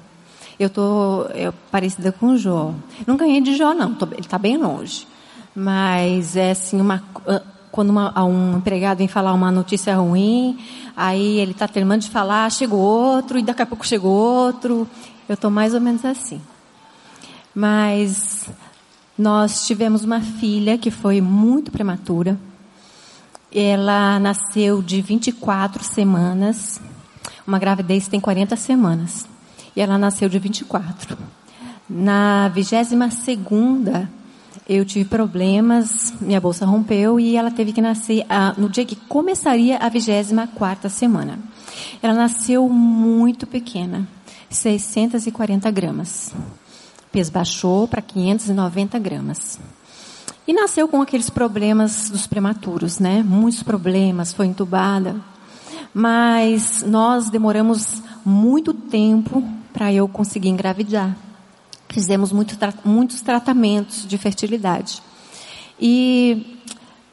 [0.57, 2.73] Eu tô eu, parecida com o Jó.
[3.05, 3.93] Não ganhei de Jó, não.
[3.93, 5.05] Tô, ele está bem longe.
[5.53, 7.03] Mas é assim, uma,
[7.75, 10.57] quando uma, um empregado vem falar uma notícia ruim,
[10.95, 14.87] aí ele está terminando de falar, chegou outro, e daqui a pouco chegou outro.
[15.27, 16.41] Eu estou mais ou menos assim.
[17.53, 18.49] Mas
[19.17, 22.39] nós tivemos uma filha que foi muito prematura.
[23.53, 26.79] Ela nasceu de 24 semanas.
[27.45, 29.27] Uma gravidez tem 40 semanas.
[29.75, 31.17] E ela nasceu de 24.
[31.89, 34.09] Na 22 segunda,
[34.67, 38.25] eu tive problemas, minha bolsa rompeu e ela teve que nascer
[38.57, 41.37] no dia que começaria a 24 semana.
[42.01, 44.07] Ela nasceu muito pequena,
[44.49, 46.33] 640 gramas.
[47.07, 49.59] O peso baixou para 590 gramas.
[50.47, 53.23] E nasceu com aqueles problemas dos prematuros, né?
[53.23, 55.15] Muitos problemas, foi entubada.
[55.93, 61.15] Mas nós demoramos muito tempo para eu conseguir engravidar.
[61.95, 65.01] Fizemos muito, muitos tratamentos de fertilidade.
[65.79, 66.59] E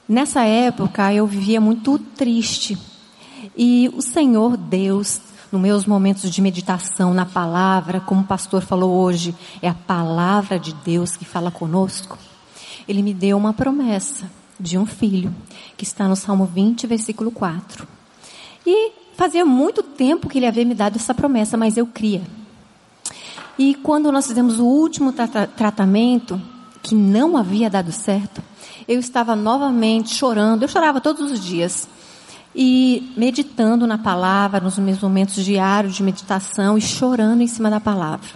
[0.09, 2.77] nessa época eu vivia muito triste.
[3.57, 5.21] E o Senhor Deus,
[5.53, 10.59] nos meus momentos de meditação na palavra, como o pastor falou hoje, é a palavra
[10.59, 12.19] de Deus que fala conosco
[12.89, 15.35] ele me deu uma promessa de um filho,
[15.77, 17.87] que está no Salmo 20, versículo 4.
[18.67, 22.23] E fazia muito tempo que ele havia me dado essa promessa, mas eu cria.
[23.65, 26.43] E quando nós fizemos o último tra tratamento,
[26.83, 28.43] que não havia dado certo,
[28.89, 30.65] eu estava novamente chorando.
[30.65, 31.89] Eu chorava todos os dias.
[32.57, 37.79] E meditando na palavra, nos meus momentos diários de meditação e chorando em cima da
[37.79, 38.29] palavra.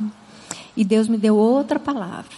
[0.76, 2.30] E Deus me deu outra palavra.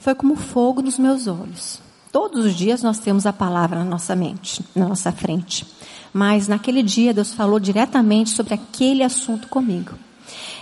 [0.00, 1.80] Foi como fogo nos meus olhos.
[2.10, 5.64] Todos os dias nós temos a palavra na nossa mente, na nossa frente.
[6.12, 9.92] Mas naquele dia Deus falou diretamente sobre aquele assunto comigo.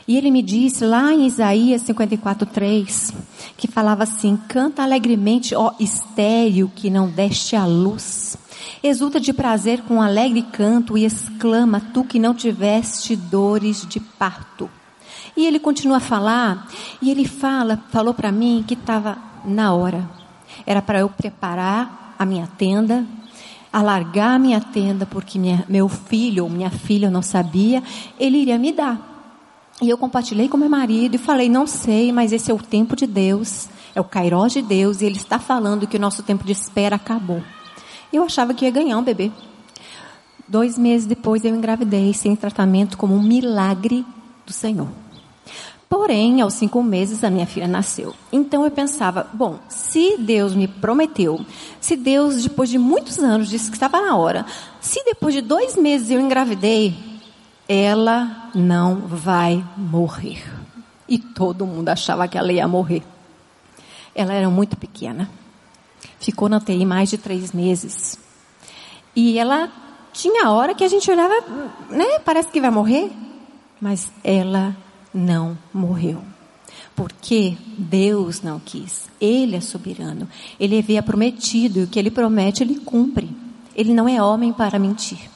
[0.07, 3.13] E ele me disse lá em Isaías 54:3,
[3.57, 8.37] que falava assim: "Canta alegremente, ó estéril que não deste a luz.
[8.83, 13.99] Exulta de prazer com um alegre canto e exclama, tu que não tiveste dores de
[13.99, 14.69] parto."
[15.37, 16.69] E ele continua a falar,
[17.03, 20.09] e ele fala, falou para mim que estava na hora.
[20.65, 23.05] Era para eu preparar a minha tenda,
[23.73, 27.83] alargar a minha tenda, porque minha, meu filho ou minha filha, eu não sabia,
[28.19, 29.14] ele iria me dar.
[29.83, 32.95] E eu compartilhei com meu marido e falei: não sei, mas esse é o tempo
[32.95, 36.45] de Deus, é o Cairós de Deus, e Ele está falando que o nosso tempo
[36.45, 37.43] de espera acabou.
[38.13, 39.33] Eu achava que ia ganhar um bebê.
[40.47, 44.05] Dois meses depois eu engravidei, sem tratamento, como um milagre
[44.47, 44.89] do Senhor.
[45.89, 48.15] Porém, aos cinco meses a minha filha nasceu.
[48.33, 51.45] Então eu pensava, bom, se Deus me prometeu,
[51.81, 54.45] se Deus, depois de muitos anos, disse que estava na hora,
[54.81, 57.14] se depois de dois meses eu engravidei,
[57.69, 60.43] ela não vai morrer.
[61.09, 63.03] E todo mundo achava que ela ia morrer.
[64.15, 65.29] Ela era muito pequena.
[66.19, 68.19] Ficou na TI mais de três meses.
[69.15, 69.71] E ela
[70.13, 71.35] tinha hora que a gente olhava,
[71.91, 72.19] né?
[72.25, 73.11] Parece que vai morrer.
[73.81, 74.75] Mas ela
[75.13, 76.23] não morreu.
[76.95, 79.09] Porque Deus não quis.
[79.21, 80.29] Ele é soberano.
[80.59, 83.29] Ele havia prometido e o que ele promete, ele cumpre.
[83.75, 85.34] Ele não é homem para mentir.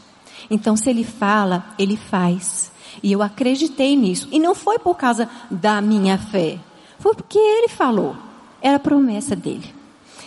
[0.50, 2.70] Então, se ele fala, ele faz.
[3.02, 4.28] E eu acreditei nisso.
[4.32, 6.58] E não foi por causa da minha fé.
[6.98, 8.16] Foi porque ele falou.
[8.60, 9.74] Era promessa dele.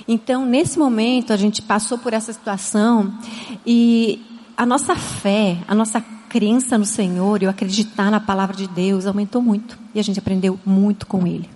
[0.07, 3.13] Então, nesse momento, a gente passou por essa situação
[3.65, 4.21] e
[4.55, 9.05] a nossa fé, a nossa crença no Senhor e o acreditar na palavra de Deus
[9.05, 9.77] aumentou muito.
[9.93, 11.49] E a gente aprendeu muito com ele.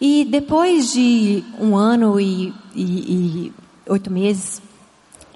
[0.00, 3.52] E depois de um ano e, e, e
[3.86, 4.62] oito meses,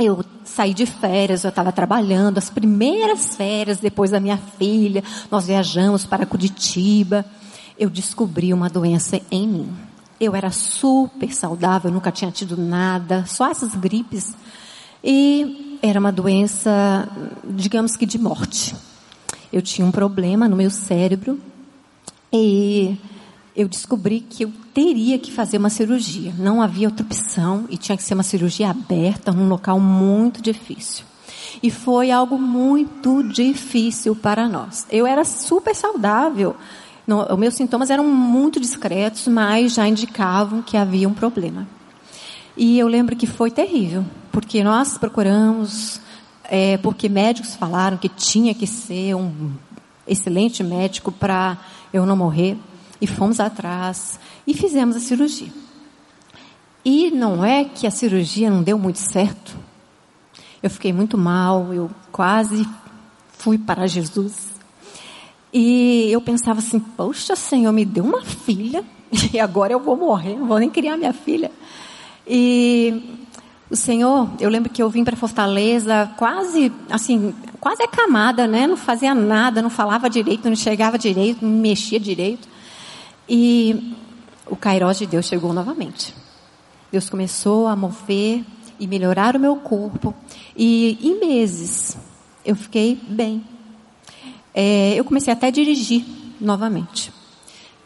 [0.05, 5.47] eu saí de férias, eu estava trabalhando, as primeiras férias depois da minha filha, nós
[5.47, 7.25] viajamos para Curitiba.
[7.79, 9.73] Eu descobri uma doença em mim.
[10.21, 14.35] Eu era super saudável, nunca tinha tido nada, só essas gripes.
[15.03, 17.09] E era uma doença,
[17.45, 18.75] digamos que de morte.
[19.53, 21.38] Eu tinha um problema no meu cérebro
[22.33, 22.97] e
[23.57, 26.35] eu descobri que eu teria que fazer uma cirurgia.
[26.37, 31.05] Não havia outra opção e tinha que ser uma cirurgia aberta, num local muito difícil.
[31.62, 34.87] E foi algo muito difícil para nós.
[34.90, 36.57] Eu era super saudável.
[37.07, 41.67] os meus sintomas eram muito discretos, mas já indicavam que havia um problema.
[42.57, 46.01] E eu lembro que foi terrível, porque nós procuramos,
[46.45, 49.53] é, porque médicos falaram que tinha que ser um
[50.07, 51.57] excelente médico para
[51.93, 52.57] eu não morrer.
[53.01, 55.53] E fomos atrás e fizemos a cirurgia.
[56.85, 59.57] E não é que a cirurgia não deu muito certo.
[60.63, 62.69] Eu fiquei muito mal, eu quase
[63.38, 64.55] fui para Jesus.
[65.53, 68.85] E eu pensava assim: Poxa, Senhor, me deu uma filha
[69.33, 71.51] e agora eu vou morrer, não vou nem criar minha filha.
[72.27, 73.19] E
[73.71, 78.67] o Senhor, eu lembro que eu vim para Fortaleza quase, assim, quase acamada, né?
[78.67, 82.49] Não fazia nada, não falava direito, não enxergava direito, não mexia direito.
[83.29, 83.94] E
[84.46, 86.14] o Kairos de Deus chegou novamente.
[86.92, 88.44] Deus começou a mover
[88.79, 90.14] e melhorar o meu corpo.
[90.56, 91.96] E em meses
[92.44, 93.44] eu fiquei bem.
[94.54, 96.04] É, eu comecei até a dirigir
[96.40, 97.12] novamente.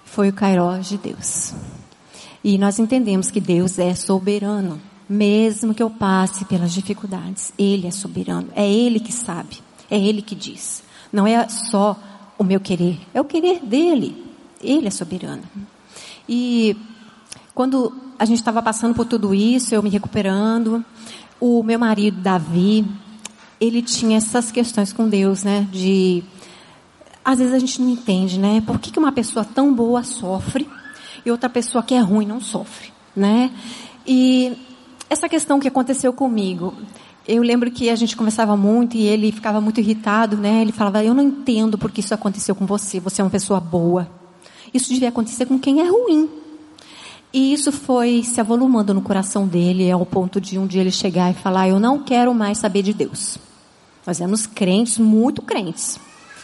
[0.05, 1.55] Foi o Kairos de Deus.
[2.43, 4.81] E nós entendemos que Deus é soberano.
[5.09, 8.49] Mesmo que eu passe pelas dificuldades, Ele é soberano.
[8.55, 9.61] É Ele que sabe.
[9.91, 10.83] É Ele que diz.
[11.11, 11.97] Não é só
[12.39, 14.28] o meu querer, é o querer dele.
[14.61, 15.43] Ele é soberano.
[16.29, 16.77] E
[17.55, 20.85] quando a gente estava passando por tudo isso, eu me recuperando,
[21.41, 22.85] o meu marido Davi,
[23.61, 25.67] ele tinha essas questões com Deus, né?
[25.71, 26.23] De
[27.25, 28.63] às vezes a gente não entende, né?
[28.63, 30.69] Por que, que uma pessoa tão boa sofre
[31.25, 33.51] e outra pessoa que é ruim não sofre, né?
[34.07, 34.57] E
[35.11, 36.75] essa questão que aconteceu comigo,
[37.27, 40.63] eu lembro que a gente conversava muito e ele ficava muito irritado, né?
[40.63, 43.01] Ele falava: "Eu não entendo por que isso aconteceu com você.
[43.01, 44.09] Você é uma pessoa boa."
[44.73, 46.29] Isso devia acontecer com quem é ruim.
[47.33, 51.31] E isso foi se avolumando no coração dele, ao ponto de um dia ele chegar
[51.31, 53.39] e falar: Eu não quero mais saber de Deus.
[54.07, 55.99] Nós éramos crentes, muito crentes.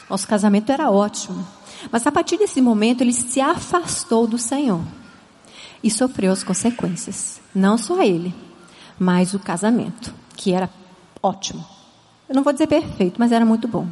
[0.08, 1.46] Nosso casamento era ótimo.
[1.90, 4.80] Mas a partir desse momento ele se afastou do Senhor
[5.82, 7.40] e sofreu as consequências.
[7.54, 8.34] Não só ele,
[8.98, 10.68] mas o casamento, que era
[11.22, 11.64] ótimo.
[12.28, 13.86] Eu não vou dizer perfeito, mas era muito bom.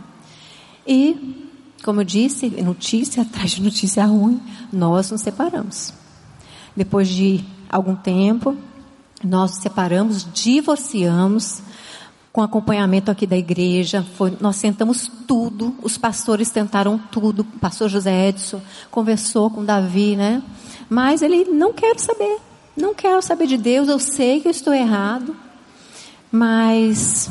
[0.87, 1.42] E,
[1.83, 4.41] como eu disse, notícia atrás de notícia ruim,
[4.73, 5.93] nós nos separamos.
[6.77, 8.57] Depois de algum tempo,
[9.23, 11.63] nós nos separamos, divorciamos,
[12.33, 14.05] com acompanhamento aqui da igreja.
[14.17, 17.41] Foi, nós sentamos tudo, os pastores tentaram tudo.
[17.41, 18.61] O pastor José Edson
[18.91, 20.43] conversou com Davi, né?
[20.89, 22.39] Mas ele não quer saber,
[22.77, 23.89] não quero saber de Deus.
[23.89, 25.37] Eu sei que eu estou errado,
[26.31, 27.31] mas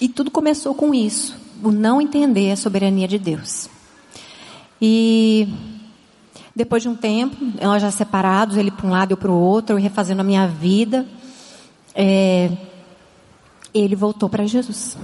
[0.00, 3.68] e tudo começou com isso, o não entender a soberania de Deus.
[4.80, 5.48] E
[6.54, 9.76] depois de um tempo, nós já separados, ele para um lado eu para o outro,
[9.76, 11.06] refazendo a minha vida.
[11.94, 12.50] É,
[13.72, 14.96] ele voltou para Jesus.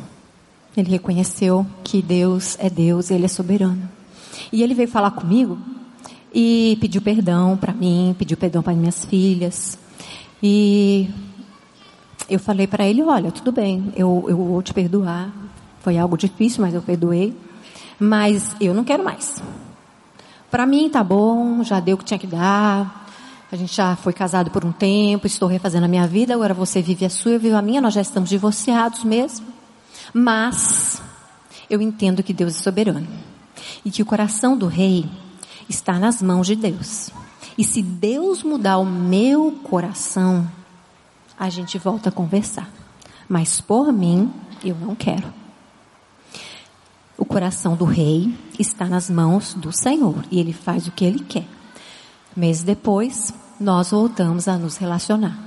[0.77, 3.89] Ele reconheceu que Deus é Deus, Ele é soberano.
[4.53, 5.59] E ele veio falar comigo
[6.35, 9.79] e pediu perdão para mim, pediu perdão para minhas filhas.
[10.43, 11.09] E
[12.29, 15.33] eu falei para ele: Olha, tudo bem, eu, eu vou te perdoar.
[15.81, 17.35] Foi algo difícil, mas eu perdoei.
[17.99, 19.43] Mas eu não quero mais.
[20.51, 23.07] Para mim tá bom, já deu o que tinha que dar.
[23.51, 26.82] A gente já foi casado por um tempo, estou refazendo a minha vida, agora você
[26.82, 29.47] vive a sua, eu vivo a minha, nós já estamos divorciados mesmo.
[30.12, 31.01] Mas
[31.70, 33.07] eu entendo que Deus é soberano
[33.84, 35.09] e que o coração do rei
[35.68, 37.11] está nas mãos de Deus.
[37.57, 40.47] E se Deus mudar o meu coração,
[41.38, 42.68] a gente volta a conversar.
[43.28, 44.30] Mas por mim,
[44.64, 45.45] eu não quero.
[47.18, 51.20] O coração do rei está nas mãos do Senhor e ele faz o que ele
[51.20, 51.46] quer.
[52.36, 55.38] Meses depois, nós voltamos a nos relacionar.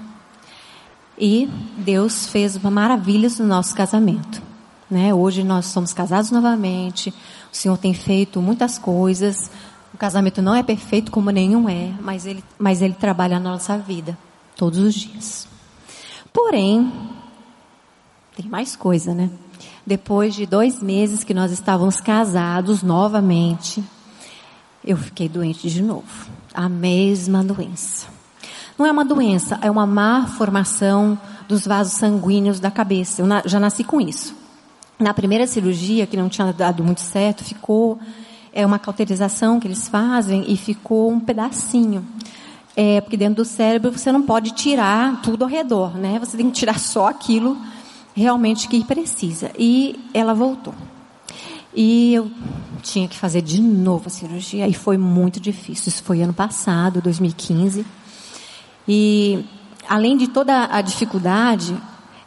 [1.18, 1.48] E
[1.78, 4.42] Deus fez maravilhas no nosso casamento.
[4.90, 5.14] Né?
[5.14, 7.14] Hoje nós somos casados novamente.
[7.52, 9.52] O Senhor tem feito muitas coisas.
[9.94, 13.78] O casamento não é perfeito como nenhum é, mas ele, mas ele trabalha na nossa
[13.78, 14.18] vida
[14.56, 15.48] todos os dias.
[16.34, 16.92] Porém,
[18.36, 19.30] tem mais coisa, né?
[19.86, 23.84] Depois de dois meses que nós estávamos casados novamente,
[24.84, 28.08] eu fiquei doente de novo a mesma doença.
[28.78, 33.22] Não é uma doença, é uma má formação dos vasos sanguíneos da cabeça.
[33.22, 34.36] Eu já nasci com isso.
[34.98, 38.00] Na primeira cirurgia, que não tinha dado muito certo, ficou
[38.52, 42.06] é uma cauterização que eles fazem e ficou um pedacinho.
[42.76, 46.18] É, porque dentro do cérebro você não pode tirar tudo ao redor, né?
[46.20, 47.58] Você tem que tirar só aquilo
[48.20, 49.52] realmente que precisa.
[49.58, 50.74] E ela voltou.
[51.74, 52.30] E eu
[52.82, 55.90] tinha que fazer de novo a cirurgia e foi muito difícil.
[55.90, 57.86] Isso foi ano passado, 2015.
[58.88, 59.46] E
[59.88, 61.76] além de toda a dificuldade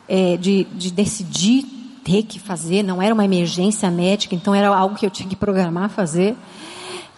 [0.09, 1.65] é, de, de decidir
[2.05, 5.37] ter que fazer, não era uma emergência médica, então era algo que eu tinha que
[5.37, 6.37] programar fazer.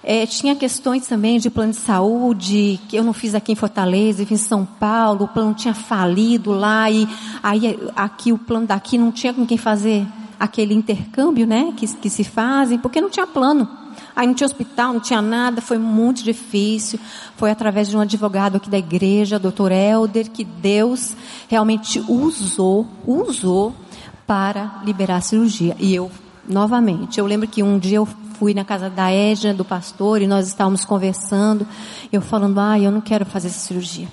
[0.06, 4.20] É, tinha questões também de plano de saúde, que eu não fiz aqui em Fortaleza,
[4.22, 7.08] eu fiz em São Paulo, o plano tinha falido lá, e
[7.42, 10.06] aí aqui o plano daqui não tinha com quem fazer
[10.38, 13.66] aquele intercâmbio, né, que, que se fazem, porque não tinha plano.
[14.14, 17.00] Aí não tinha hospital, não tinha nada, foi muito difícil.
[17.36, 21.16] Foi através de um advogado aqui da igreja, doutor Helder, que Deus
[21.48, 23.74] realmente usou, usou
[24.26, 25.76] para liberar a cirurgia.
[25.80, 26.10] E eu,
[26.48, 28.06] novamente, eu lembro que um dia eu
[28.38, 31.66] fui na casa da Edna, do pastor, e nós estávamos conversando,
[32.12, 34.08] eu falando, ah, eu não quero fazer essa cirurgia.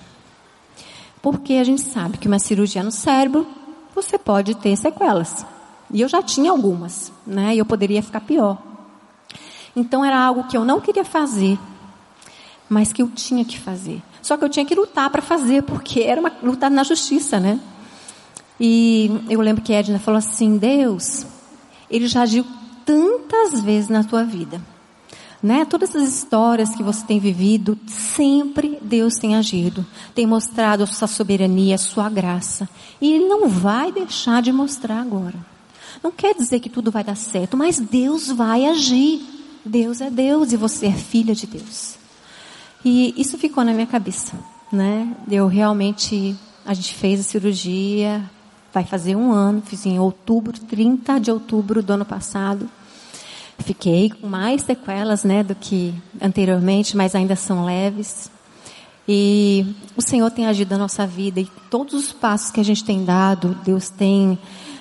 [1.22, 3.46] Porque a gente sabe que uma cirurgia no cérebro,
[3.94, 5.46] você pode ter sequelas.
[5.94, 7.54] E eu já tinha algumas, né?
[7.54, 8.58] E eu poderia ficar pior.
[9.76, 11.60] Então era algo que eu não queria fazer,
[12.70, 14.02] mas que eu tinha que fazer.
[14.22, 17.60] Só que eu tinha que lutar para fazer, porque era uma luta na justiça, né?
[18.60, 21.26] E eu lembro que Edna falou assim: Deus,
[21.92, 22.46] Ele já agiu
[22.86, 24.62] tantas vezes na tua vida.
[25.44, 25.66] Né?
[25.66, 31.08] Todas as histórias que você tem vivido, sempre Deus tem agido, tem mostrado a sua
[31.08, 32.70] soberania, a sua graça.
[33.00, 35.38] E Ele não vai deixar de mostrar agora.
[36.02, 39.22] Não quer dizer que tudo vai dar certo, mas Deus vai agir.
[39.66, 41.96] Deus é Deus e você é filha de Deus.
[42.84, 44.34] E isso ficou na minha cabeça,
[44.72, 45.16] né?
[45.30, 46.36] Eu realmente,
[46.66, 48.30] a gente fez a cirurgia,
[48.74, 52.70] vai fazer um ano, fiz em outubro, 30 de outubro do ano passado.
[53.60, 58.32] Fiquei com mais sequelas, né, do que anteriormente, mas ainda são leves.
[59.08, 62.84] E o Senhor tem agido na nossa vida e todos os passos que a gente
[62.84, 64.38] tem dado, Deus tem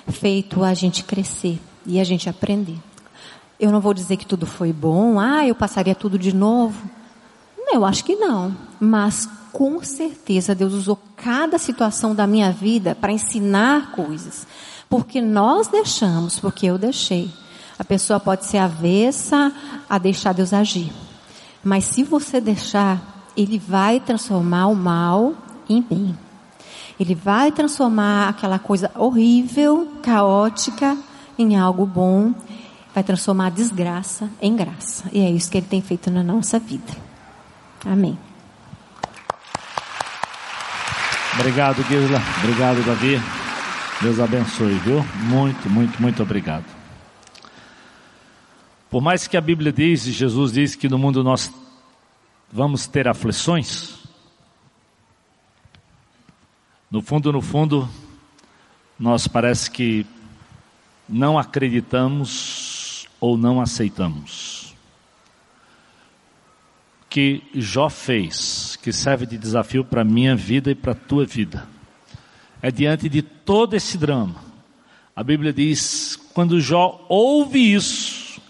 [0.07, 2.77] feito a gente crescer e a gente aprender.
[3.59, 6.89] Eu não vou dizer que tudo foi bom, ah, eu passaria tudo de novo.
[7.73, 8.55] Eu acho que não.
[8.79, 14.47] Mas com certeza Deus usou cada situação da minha vida para ensinar coisas.
[14.89, 17.29] Porque nós deixamos, porque eu deixei.
[17.79, 19.51] A pessoa pode ser avessa
[19.89, 20.91] a deixar Deus agir.
[21.63, 25.33] Mas se você deixar, ele vai transformar o mal
[25.69, 26.17] em bem.
[26.99, 30.97] Ele vai transformar aquela coisa horrível, caótica,
[31.37, 32.33] em algo bom.
[32.93, 35.05] Vai transformar a desgraça em graça.
[35.11, 37.10] E é isso que ele tem feito na nossa vida.
[37.85, 38.17] Amém.
[41.39, 42.21] Obrigado, Gisela.
[42.43, 43.19] Obrigado, Davi.
[44.01, 45.03] Deus abençoe, viu?
[45.23, 46.65] Muito, muito, muito obrigado.
[48.89, 51.51] Por mais que a Bíblia diz, e Jesus diz que no mundo nós
[52.51, 53.99] vamos ter aflições,
[56.91, 57.87] no fundo, no fundo,
[58.99, 60.05] nós parece que
[61.07, 64.60] não acreditamos ou não aceitamos.
[67.11, 71.25] Que Jó fez, que serve de desafio para a minha vida e para a tua
[71.25, 71.67] vida.
[72.61, 74.35] É diante de todo esse drama.
[75.13, 78.41] A Bíblia diz: quando Jó ouve isso,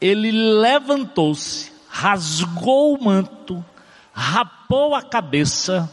[0.00, 3.64] ele levantou-se, rasgou o manto,
[4.12, 5.88] rapou a cabeça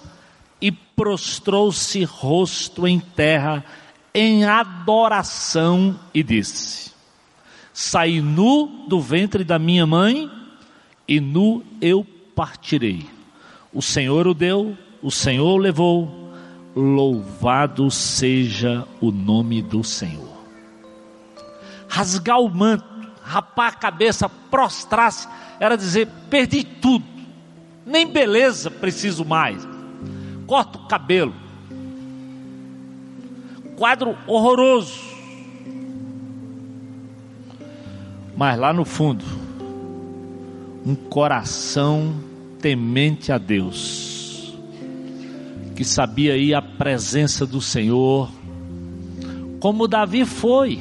[0.60, 3.64] e prostrou-se rosto em terra
[4.12, 6.92] em adoração e disse:
[7.72, 10.47] Saí nu do ventre da minha mãe
[11.08, 12.06] e nu eu
[12.36, 13.08] partirei.
[13.74, 16.28] O Senhor o deu, o Senhor o levou.
[16.76, 20.38] Louvado seja o nome do Senhor.
[21.88, 22.86] Rasgar o manto,
[23.24, 25.28] rapar a cabeça, prostrar-se,
[25.60, 27.06] era dizer: perdi tudo,
[27.86, 29.66] nem beleza preciso mais
[30.48, 31.34] corta o cabelo.
[33.76, 34.98] Quadro horroroso.
[38.36, 39.26] Mas lá no fundo,
[40.88, 42.16] um coração
[42.62, 44.58] temente a Deus,
[45.76, 48.32] que sabia ir à presença do Senhor,
[49.60, 50.80] como Davi foi,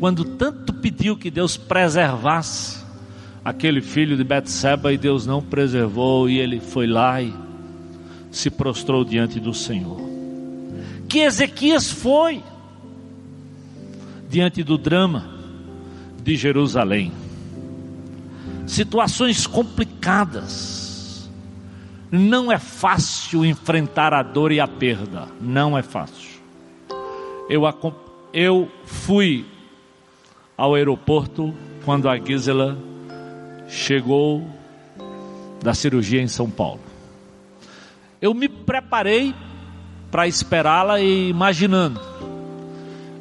[0.00, 2.82] quando tanto pediu que Deus preservasse
[3.44, 7.32] aquele filho de Betseba e Deus não preservou, e ele foi lá e
[8.32, 10.00] se prostrou diante do Senhor.
[11.08, 12.42] Que Ezequias foi
[14.28, 15.30] diante do drama
[16.24, 17.21] de Jerusalém.
[18.66, 21.30] Situações complicadas.
[22.10, 25.28] Não é fácil enfrentar a dor e a perda.
[25.40, 26.40] Não é fácil.
[27.48, 27.62] Eu,
[28.32, 29.46] eu fui
[30.56, 31.54] ao aeroporto
[31.84, 32.78] quando a Gisela
[33.68, 34.46] chegou
[35.62, 36.80] da cirurgia em São Paulo.
[38.20, 39.34] Eu me preparei
[40.10, 42.00] para esperá-la e imaginando.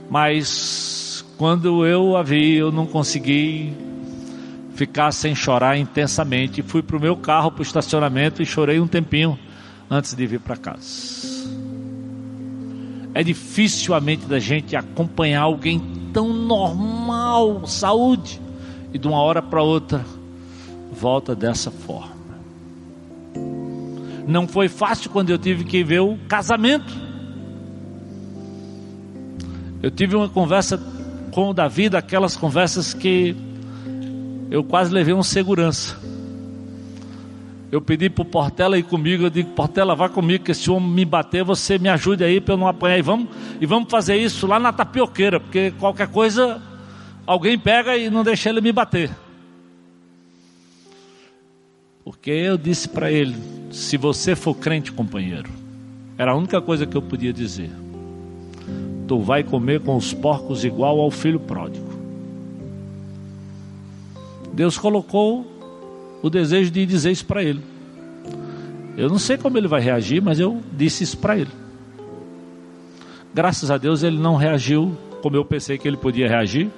[0.10, 3.74] Mas quando eu a vi, eu não consegui
[4.82, 6.64] ficar sem chorar intensamente.
[6.64, 9.38] Fui para o meu carro, para o estacionamento e chorei um tempinho
[9.88, 11.30] antes de vir para casa.
[13.14, 15.80] É difícil a mente da gente acompanhar alguém
[16.12, 18.42] tão normal, saúde,
[18.92, 20.04] e de uma hora para outra
[20.92, 22.16] volta dessa forma.
[24.28, 26.92] Não foi fácil quando eu tive que ver o casamento.
[29.84, 30.82] Eu tive uma conversa
[31.32, 33.51] com o Davi, daquelas conversas que
[34.52, 35.97] eu quase levei um segurança.
[37.72, 40.76] Eu pedi para o Portela ir comigo, eu digo, Portela, vá comigo, que se o
[40.76, 42.99] homem me bater, você me ajude aí para eu não apanhar.
[42.99, 43.30] E vamos,
[43.62, 46.62] e vamos fazer isso lá na tapioqueira, porque qualquer coisa
[47.26, 49.10] alguém pega e não deixa ele me bater.
[52.04, 53.38] Porque eu disse para ele:
[53.72, 55.49] se você for crente, companheiro,
[56.18, 57.72] era a única coisa que eu podia dizer.
[59.08, 61.91] Tu vai comer com os porcos igual ao filho pródigo.
[64.54, 65.45] Deus colocou
[66.22, 67.62] o desejo de dizer isso para ele.
[68.97, 71.52] Eu não sei como ele vai reagir, mas eu disse isso para ele.
[73.34, 76.70] Graças a Deus ele não reagiu como eu pensei que ele podia reagir.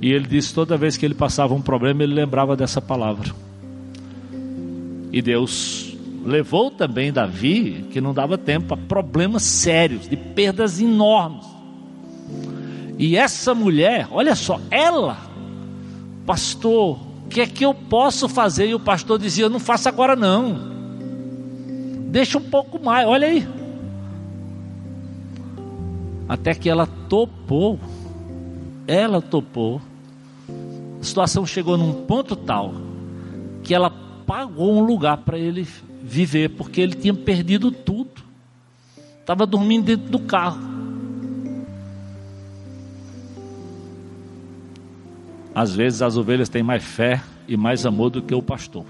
[0.00, 3.34] E ele disse toda vez que ele passava um problema, ele lembrava dessa palavra.
[5.10, 11.53] E Deus levou também Davi, que não dava tempo, a problemas sérios, de perdas enormes.
[12.98, 15.18] E essa mulher, olha só, ela,
[16.24, 18.68] pastor, o que é que eu posso fazer?
[18.68, 20.56] E o pastor dizia: Não faça agora não,
[22.08, 23.46] deixa um pouco mais, olha aí.
[26.28, 27.78] Até que ela topou,
[28.86, 29.80] ela topou
[31.04, 32.72] a situação chegou num ponto tal
[33.62, 33.90] que ela
[34.26, 35.68] pagou um lugar para ele
[36.02, 38.22] viver, porque ele tinha perdido tudo.
[39.20, 40.58] Estava dormindo dentro do carro.
[45.54, 48.84] Às vezes as ovelhas têm mais fé e mais amor do que o pastor.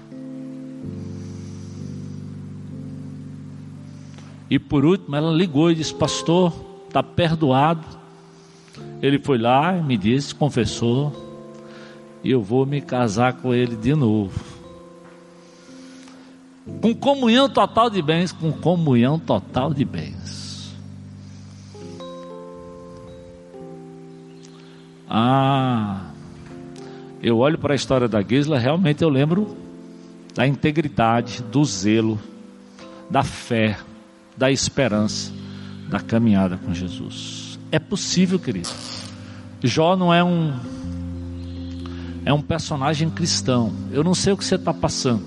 [4.49, 6.53] E por último, ela ligou e disse: Pastor,
[6.87, 7.85] está perdoado.
[9.01, 11.13] Ele foi lá, me disse, confessou,
[12.23, 14.43] e eu vou me casar com ele de novo.
[16.81, 20.73] Com comunhão total de bens, com comunhão total de bens.
[25.07, 26.11] Ah,
[27.21, 29.55] eu olho para a história da Gisla, realmente eu lembro
[30.33, 32.19] da integridade, do zelo,
[33.09, 33.77] da fé,
[34.35, 35.31] da esperança,
[35.89, 37.57] da caminhada com Jesus.
[37.71, 38.69] É possível, querido.
[39.63, 40.53] Jó não é um
[42.25, 43.71] é um personagem cristão.
[43.91, 45.25] Eu não sei o que você está passando,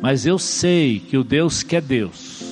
[0.00, 2.42] mas eu sei que o Deus que é Deus,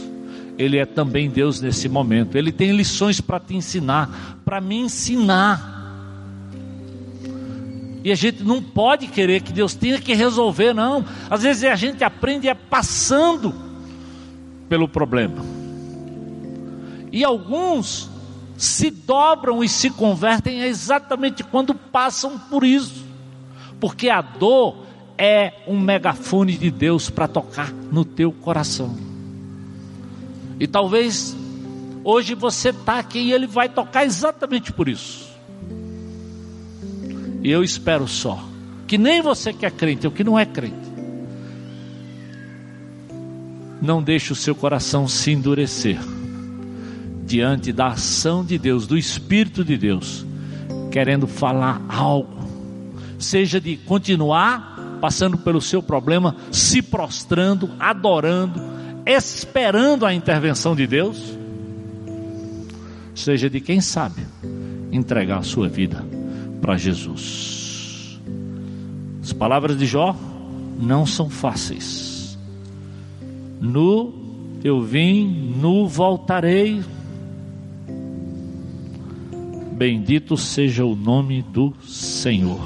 [0.58, 2.36] Ele é também Deus nesse momento.
[2.36, 5.75] Ele tem lições para te ensinar, para me ensinar.
[8.06, 11.04] E a gente não pode querer que Deus tenha que resolver, não.
[11.28, 13.52] Às vezes a gente aprende é passando
[14.68, 15.44] pelo problema.
[17.10, 18.08] E alguns
[18.56, 23.04] se dobram e se convertem exatamente quando passam por isso.
[23.80, 24.86] Porque a dor
[25.18, 28.96] é um megafone de Deus para tocar no teu coração.
[30.60, 31.36] E talvez
[32.04, 35.25] hoje você está aqui e ele vai tocar exatamente por isso.
[37.46, 38.44] E eu espero só.
[38.88, 40.74] Que nem você que é crente, ou que não é crente,
[43.80, 45.96] não deixe o seu coração se endurecer
[47.24, 50.26] diante da ação de Deus, do Espírito de Deus,
[50.90, 52.48] querendo falar algo,
[53.16, 58.60] seja de continuar passando pelo seu problema, se prostrando, adorando,
[59.06, 61.38] esperando a intervenção de Deus,
[63.14, 64.26] seja de quem sabe
[64.90, 66.04] entregar a sua vida
[66.60, 68.20] para Jesus.
[69.22, 70.14] As palavras de Jó
[70.78, 72.38] não são fáceis.
[73.60, 74.14] Nu
[74.62, 76.82] eu vim, nu voltarei.
[79.72, 82.60] Bendito seja o nome do Senhor.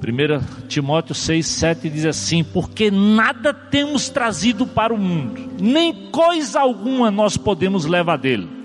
[0.00, 6.60] 1 Timóteo 6, 7 diz assim: Porque nada temos trazido para o mundo, nem coisa
[6.60, 8.57] alguma nós podemos levar dele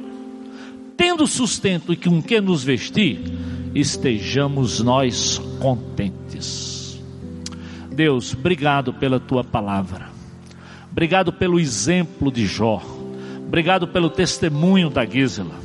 [0.98, 3.20] tendo sustento e com que nos vestir,
[3.74, 7.02] estejamos nós contentes.
[7.92, 10.10] Deus, obrigado pela tua palavra,
[10.92, 12.82] obrigado pelo exemplo de Jó,
[13.46, 15.56] obrigado pelo testemunho da Gisela,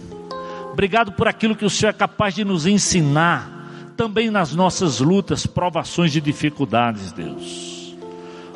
[0.71, 5.47] obrigado por aquilo que o Senhor é capaz de nos ensinar, também nas nossas lutas,
[5.47, 7.97] provações e dificuldades, Deus.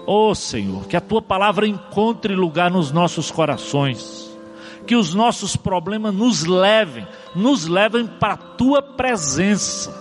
[0.06, 4.21] Oh Senhor, que a tua palavra encontre lugar nos nossos corações
[4.86, 9.92] que os nossos problemas nos levem, nos levem para a tua presença,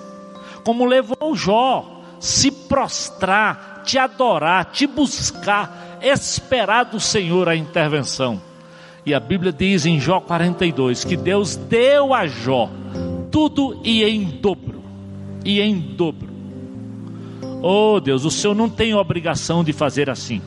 [0.64, 8.42] como levou Jó, se prostrar, te adorar, te buscar, esperar do Senhor a intervenção.
[9.06, 12.70] E a Bíblia diz em Jó 42 que Deus deu a Jó
[13.32, 14.84] tudo e em dobro,
[15.44, 16.30] e em dobro.
[17.64, 20.42] Oh Deus, o Senhor não tem obrigação de fazer assim,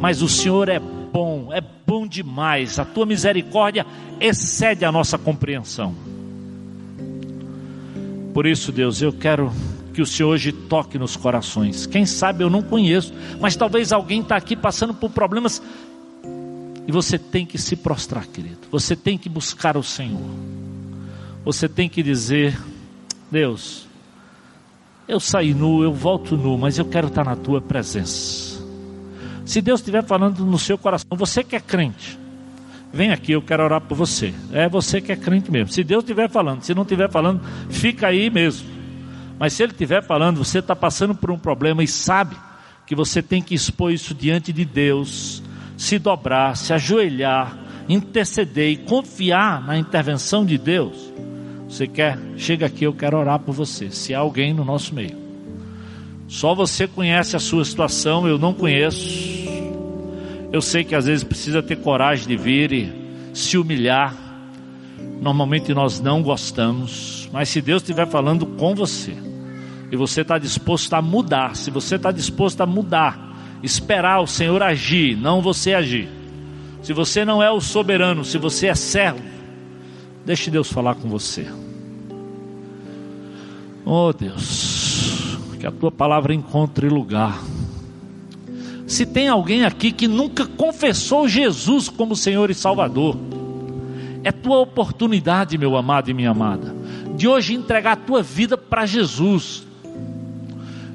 [0.00, 0.80] mas o Senhor é
[1.12, 2.78] bom, é bom demais.
[2.78, 3.86] A tua misericórdia
[4.20, 5.94] excede a nossa compreensão.
[8.32, 9.52] Por isso, Deus, eu quero
[9.92, 11.86] que o Senhor hoje toque nos corações.
[11.86, 15.62] Quem sabe eu não conheço, mas talvez alguém está aqui passando por problemas
[16.86, 18.58] e você tem que se prostrar, querido.
[18.70, 20.20] Você tem que buscar o Senhor.
[21.44, 22.58] Você tem que dizer:
[23.30, 23.86] Deus,
[25.06, 28.51] eu saí nu, eu volto nu, mas eu quero estar na tua presença.
[29.44, 32.18] Se Deus estiver falando no seu coração, você que é crente,
[32.92, 34.32] vem aqui, eu quero orar por você.
[34.52, 35.72] É você que é crente mesmo.
[35.72, 38.68] Se Deus estiver falando, se não estiver falando, fica aí mesmo.
[39.38, 42.36] Mas se Ele estiver falando, você está passando por um problema e sabe
[42.86, 45.42] que você tem que expor isso diante de Deus,
[45.76, 47.56] se dobrar, se ajoelhar,
[47.88, 51.12] interceder e confiar na intervenção de Deus.
[51.68, 52.18] Você quer?
[52.36, 53.90] Chega aqui, eu quero orar por você.
[53.90, 55.21] Se há alguém no nosso meio.
[56.32, 59.06] Só você conhece a sua situação, eu não conheço.
[60.50, 62.90] Eu sei que às vezes precisa ter coragem de vir e
[63.34, 64.16] se humilhar.
[65.20, 69.14] Normalmente nós não gostamos, mas se Deus estiver falando com você
[69.90, 74.62] e você está disposto a mudar, se você está disposto a mudar, esperar o Senhor
[74.62, 76.08] agir, não você agir.
[76.82, 79.22] Se você não é o soberano, se você é servo,
[80.24, 81.46] deixe Deus falar com você.
[83.84, 84.91] Oh Deus
[85.62, 87.40] que a tua palavra encontre lugar.
[88.84, 93.16] Se tem alguém aqui que nunca confessou Jesus como Senhor e Salvador,
[94.24, 96.74] é tua oportunidade, meu amado e minha amada,
[97.16, 99.62] de hoje entregar a tua vida para Jesus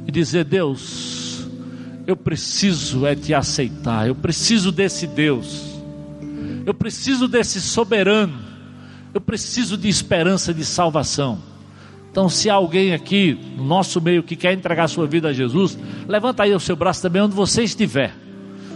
[0.05, 1.47] e dizer: Deus,
[2.05, 5.80] eu preciso é te aceitar, eu preciso desse Deus,
[6.65, 8.38] eu preciso desse soberano,
[9.13, 11.39] eu preciso de esperança de salvação
[12.18, 15.78] Então, se há alguém aqui no nosso meio que quer entregar sua vida a Jesus,
[16.07, 18.11] levanta aí o seu braço também onde você estiver.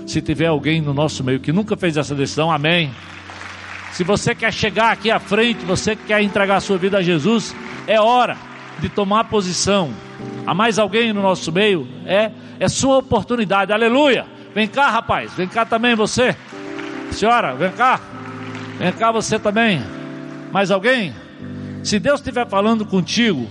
[0.05, 2.91] Se tiver alguém no nosso meio que nunca fez essa decisão, amém.
[3.93, 7.55] Se você quer chegar aqui à frente, você quer entregar sua vida a Jesus,
[7.87, 8.37] é hora
[8.77, 9.89] de tomar posição.
[10.45, 11.87] Há mais alguém no nosso meio?
[12.05, 12.29] É,
[12.59, 13.73] é sua oportunidade.
[13.73, 14.27] Aleluia!
[14.53, 15.33] Vem cá, rapaz.
[15.33, 16.35] Vem cá também você.
[17.09, 17.99] Senhora, vem cá.
[18.77, 19.81] Vem cá você também.
[20.51, 21.11] Mais alguém?
[21.83, 23.47] Se Deus estiver falando contigo,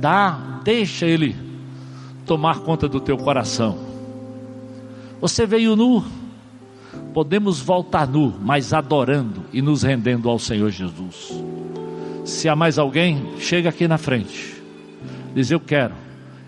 [0.00, 1.36] dá, deixa Ele
[2.24, 3.78] tomar conta do teu coração.
[5.20, 6.02] Você veio nu,
[7.12, 11.30] podemos voltar nu, mas adorando e nos rendendo ao Senhor Jesus.
[12.24, 14.62] Se há mais alguém, chega aqui na frente.
[15.34, 15.94] Diz: Eu quero,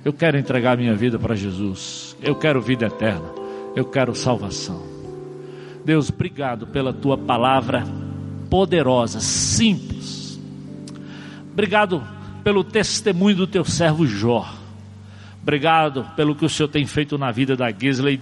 [0.02, 2.16] eu quero entregar minha vida para Jesus.
[2.22, 3.28] Eu quero vida eterna.
[3.76, 4.82] Eu quero salvação.
[5.84, 7.84] Deus, obrigado pela tua palavra
[8.48, 10.21] poderosa, simples
[11.52, 12.02] Obrigado
[12.42, 14.50] pelo testemunho do teu servo Jó.
[15.42, 18.20] Obrigado pelo que o Senhor tem feito na vida da Gisley,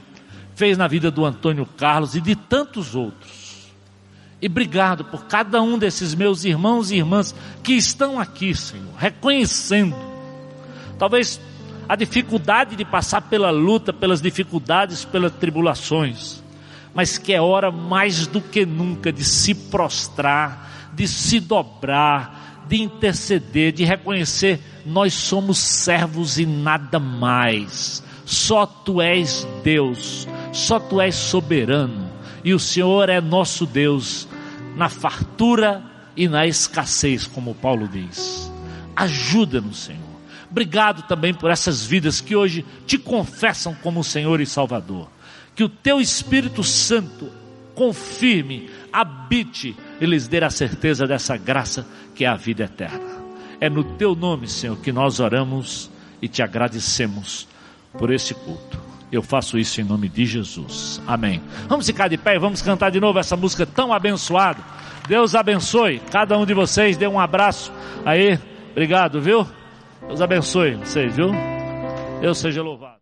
[0.54, 3.70] fez na vida do Antônio Carlos e de tantos outros.
[4.42, 9.94] E obrigado por cada um desses meus irmãos e irmãs que estão aqui, Senhor, reconhecendo.
[10.98, 11.40] Talvez
[11.88, 16.42] a dificuldade de passar pela luta, pelas dificuldades, pelas tribulações,
[16.94, 22.39] mas que é hora mais do que nunca de se prostrar, de se dobrar,
[22.70, 28.02] de interceder, de reconhecer: nós somos servos e nada mais.
[28.24, 32.08] Só tu és Deus, só tu és soberano,
[32.44, 34.28] e o Senhor é nosso Deus,
[34.76, 35.82] na fartura
[36.16, 38.50] e na escassez, como Paulo diz.
[38.94, 40.10] Ajuda-nos, Senhor.
[40.48, 45.08] Obrigado também por essas vidas que hoje te confessam como Senhor e Salvador.
[45.56, 47.30] Que o teu Espírito Santo
[47.74, 53.20] confirme, habite e lhes dê a certeza dessa graça que é a vida eterna.
[53.60, 55.90] É no teu nome, Senhor, que nós oramos
[56.22, 57.46] e te agradecemos
[57.92, 58.80] por esse culto.
[59.12, 61.02] Eu faço isso em nome de Jesus.
[61.06, 61.42] Amém.
[61.68, 64.62] Vamos ficar de pé e vamos cantar de novo essa música tão abençoada.
[65.08, 66.96] Deus abençoe cada um de vocês.
[66.96, 67.72] Dê um abraço
[68.04, 68.38] aí.
[68.70, 69.46] Obrigado, viu?
[70.06, 71.32] Deus abençoe vocês, viu?
[72.20, 72.99] Deus seja louvado.